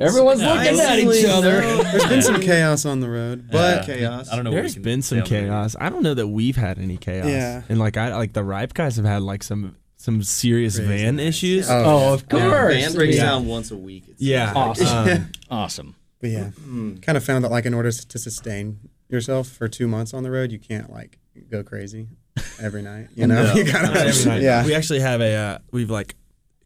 everyone's 0.00 0.40
looking 0.42 0.80
at 0.80 0.98
each 0.98 1.24
other. 1.26 1.60
there's 1.60 2.06
been 2.06 2.22
some 2.22 2.40
chaos 2.40 2.84
on 2.84 3.00
the 3.00 3.08
road, 3.08 3.48
but 3.50 3.86
chaos. 3.86 4.28
I 4.30 4.36
don't 4.36 4.44
know. 4.44 4.50
what 4.50 4.56
we 4.56 4.60
There's 4.62 4.74
can 4.74 4.82
been 4.82 5.02
say 5.02 5.08
some 5.16 5.18
on 5.18 5.24
the 5.24 5.30
chaos. 5.30 5.76
I 5.80 5.88
don't 5.90 6.02
know 6.02 6.14
that 6.14 6.26
we've 6.28 6.56
had 6.56 6.78
any 6.78 6.96
chaos. 6.96 7.26
Yeah. 7.26 7.62
And 7.68 7.78
like 7.78 7.96
I 7.96 8.14
like 8.16 8.32
the 8.32 8.44
Ripe 8.44 8.74
guys 8.74 8.96
have 8.96 9.04
had 9.04 9.22
like 9.22 9.42
some 9.42 9.76
some 9.96 10.22
serious 10.22 10.76
Crazy 10.76 10.88
van 11.04 11.16
nights. 11.16 11.28
issues. 11.28 11.70
Oh, 11.70 11.74
Oh, 11.84 12.14
of 12.14 12.24
Our 12.32 12.40
course. 12.40 12.74
band 12.74 12.94
breaks 12.94 13.16
Yeah. 13.16 13.22
down 13.24 13.46
once 13.46 13.70
a 13.70 13.76
week. 13.76 14.08
It 14.08 14.16
Yeah. 14.18 14.52
Awesome. 14.54 14.86
Um, 15.08 15.32
Awesome. 15.50 15.94
But 16.20 16.30
yeah, 16.30 16.50
kind 17.02 17.16
of 17.16 17.24
found 17.24 17.44
that 17.44 17.50
like 17.50 17.66
in 17.66 17.74
order 17.74 17.90
to 17.92 18.18
sustain 18.18 18.78
yourself 19.08 19.48
for 19.48 19.68
two 19.68 19.86
months 19.86 20.14
on 20.14 20.22
the 20.22 20.30
road, 20.30 20.50
you 20.52 20.58
can't 20.58 20.90
like 20.90 21.18
go 21.50 21.62
crazy 21.62 22.08
every 22.60 22.80
night. 22.82 23.08
You 23.14 23.26
know, 23.26 23.44
No, 23.46 23.54
you 23.54 23.64
gotta, 23.70 23.98
every 24.00 24.24
night. 24.24 24.42
yeah. 24.42 24.64
We 24.64 24.74
actually 24.74 25.00
have 25.00 25.20
a 25.20 25.34
uh, 25.34 25.58
we've 25.70 25.90
like 25.90 26.14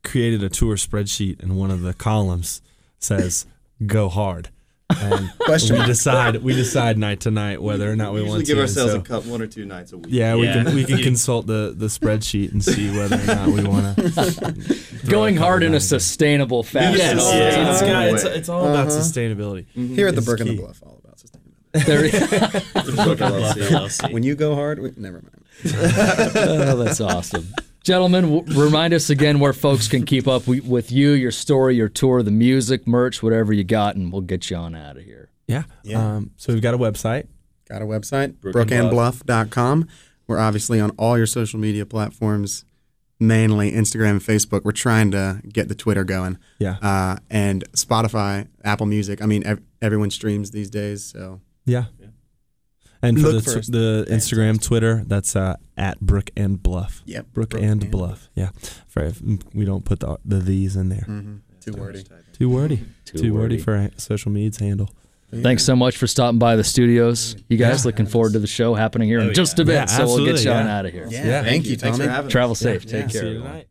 created 0.05 0.43
a 0.45 0.49
tour 0.49 0.77
spreadsheet 0.77 1.43
and 1.43 1.57
one 1.57 1.71
of 1.73 1.83
the 1.83 1.93
columns 1.93 2.63
says 2.99 3.47
go 3.87 4.09
hard. 4.09 4.49
And 4.91 5.31
Question 5.41 5.75
we 5.75 5.79
mark. 5.81 5.89
decide 5.89 6.37
we 6.43 6.55
decide 6.55 6.97
night 6.97 7.21
to 7.21 7.31
night 7.31 7.61
whether 7.63 7.93
or 7.93 7.95
not 7.95 8.15
we, 8.15 8.21
usually 8.21 8.31
want 8.37 8.47
to. 8.47 8.47
give 8.47 8.57
to. 8.57 8.63
ourselves 8.63 8.93
so- 8.95 8.99
a 8.99 9.03
couple, 9.03 9.31
one 9.33 9.43
or 9.43 9.47
two 9.47 9.67
nights 9.67 9.93
a 9.93 9.99
week. 9.99 10.07
yeah, 10.09 10.35
we 10.35 10.47
Yeah. 10.47 10.65
can 10.65 10.75
we 10.75 10.85
can 10.85 10.97
consult 11.03 11.47
the 11.47 11.75
the 11.77 11.87
spreadsheet 11.87 12.53
and 12.53 12.65
see 12.65 12.91
whether 12.97 13.21
or 13.21 13.27
not 13.27 13.49
we 13.49 13.63
want 13.65 13.97
to. 13.99 14.81
Going 15.07 15.37
hard 15.37 15.63
in 15.63 15.75
a 15.75 15.81
sustainable 15.81 16.63
fashion. 16.63 16.97
Yes, 16.99 17.19
Oh, 17.21 17.31
yeah, 17.37 17.51
yeah. 17.51 17.71
it's, 17.71 17.81
got- 17.83 18.07
it's, 18.09 18.25
it's 18.25 18.49
all 18.49 18.67
about 18.67 18.89
Uh-huh. 18.89 18.99
sustainability. 19.01 19.67
Here 19.75 20.09
at 20.09 20.15
the 20.15 20.19
It's 20.19 20.27
Brook 20.27 20.41
and 20.41 20.49
the. 20.51 20.57
Bluff, 20.57 20.83
all 20.83 20.99
about 21.05 21.19
sustainability. 21.19 21.75
There- 24.01 24.11
When 24.13 24.23
you 24.23 24.35
go 24.35 24.55
hard, 24.55 24.79
we, 24.79 24.93
never 24.97 25.21
mind. 25.23 25.45
oh, 26.35 26.77
that's 26.83 27.01
awesome. 27.01 27.47
Gentlemen, 27.93 28.31
w- 28.35 28.61
remind 28.63 28.93
us 28.93 29.09
again 29.09 29.41
where 29.41 29.55
folks 29.55 29.89
can 29.89 30.05
keep 30.05 30.29
up 30.29 30.43
wi- 30.43 30.61
with 30.69 30.93
you, 30.93 31.13
your 31.13 31.31
story, 31.31 31.75
your 31.75 31.89
tour, 31.89 32.23
the 32.23 32.31
music, 32.31 32.87
merch, 32.87 33.23
whatever 33.23 33.51
you 33.51 33.65
got, 33.65 33.97
and 33.97 34.13
we'll 34.13 34.21
get 34.21 34.51
you 34.51 34.59
on 34.59 34.75
out 34.75 34.99
of 34.99 35.05
here. 35.05 35.31
Yeah. 35.47 35.63
Yeah. 35.85 36.17
Um, 36.17 36.33
so 36.37 36.53
we've 36.53 36.61
got 36.61 36.75
a 36.75 36.79
website. 36.79 37.29
Got 37.67 37.81
a 37.81 37.87
website, 37.87 38.39
Brook 38.43 38.55
and 38.57 38.69
brookandbluff.com. 38.93 39.89
We're 40.27 40.39
obviously 40.39 40.81
on 40.81 40.91
all 40.99 41.17
your 41.17 41.27
social 41.27 41.59
media 41.59 41.87
platforms, 41.87 42.67
mainly 43.19 43.73
Instagram 43.73 44.11
and 44.11 44.21
Facebook. 44.21 44.65
We're 44.65 44.73
trying 44.73 45.11
to 45.13 45.41
get 45.51 45.69
the 45.71 45.75
Twitter 45.75 46.05
going. 46.05 46.37
Yeah. 46.59 46.77
Uh, 46.83 47.17
and 47.31 47.65
Spotify, 47.73 48.49
Apple 48.65 48.85
Music. 48.85 49.23
I 49.23 49.25
mean, 49.25 49.47
ev- 49.47 49.63
everyone 49.81 50.11
streams 50.11 50.51
these 50.51 50.69
days. 50.69 51.05
So 51.05 51.41
Yeah. 51.65 51.85
And 53.01 53.21
for 53.21 53.29
Look 53.29 53.45
the, 53.45 53.51
for 53.53 53.61
tw- 53.61 53.67
the 53.73 54.07
Instagram. 54.11 54.61
Twitter, 54.63 55.05
that's 55.07 55.37
uh, 55.37 55.57
at 55.77 56.01
Brook 56.01 56.31
and 56.37 56.61
Bluff. 56.63 57.03
Yep, 57.07 57.27
Brook, 57.33 57.51
Brook 57.51 57.63
and, 57.63 57.83
and 57.83 57.91
Bluff. 57.93 58.29
Yeah. 58.35 58.51
For 58.89 59.05
if 59.05 59.23
we 59.55 59.65
don't 59.65 59.85
put 59.85 60.01
the 60.01 60.19
the 60.25 60.39
these 60.41 60.75
in 60.77 60.89
there. 60.89 61.05
mhm, 61.09 61.41
too 61.61 61.73
wordy. 61.73 62.05
Too 62.33 62.49
wordy. 62.51 62.85
Too 63.05 63.19
Too, 63.19 63.35
wordy 63.35 63.55
wordy. 63.55 63.59
for 63.63 63.75
a 63.77 63.91
social 64.01 64.33
media's 64.33 64.57
handle. 64.59 64.91
Thanks 65.33 65.63
so 65.63 65.77
much 65.77 65.97
for 65.99 66.07
stopping 66.07 66.39
by 66.39 66.57
the 66.57 66.65
studios. 66.65 67.37
You 67.49 67.57
guys 67.59 67.85
Yeah. 67.85 67.89
looking 67.89 68.07
forward 68.07 68.33
to 68.33 68.39
the 68.39 68.47
show 68.47 68.75
happening 68.75 69.09
here 69.09 69.19
in 69.21 69.29
Oh, 69.29 69.33
just 69.33 69.59
a 69.59 69.65
bit, 69.65 69.75
yeah. 69.75 69.85
so 69.85 70.07
we'll 70.07 70.25
get 70.25 70.35
absolutely, 70.37 70.43
you 70.45 70.51
on 70.53 70.67
out 70.67 70.87
of 70.87 70.93
here. 70.93 71.07
Yeah, 71.11 71.25
Yeah. 71.27 71.43
thank 71.43 71.67
you, 71.67 71.77
Thanks 71.77 71.99
Tommy. 71.99 72.09
for 72.09 72.13
having 72.15 72.27
us. 72.29 72.33
Travel 72.33 72.55
safe. 72.55 72.85
Yeah. 72.87 72.91
Take 73.03 73.11
See 73.11 73.19
care. 73.19 73.23
you 73.29 73.29
everyone. 73.37 73.51
tonight. 73.53 73.69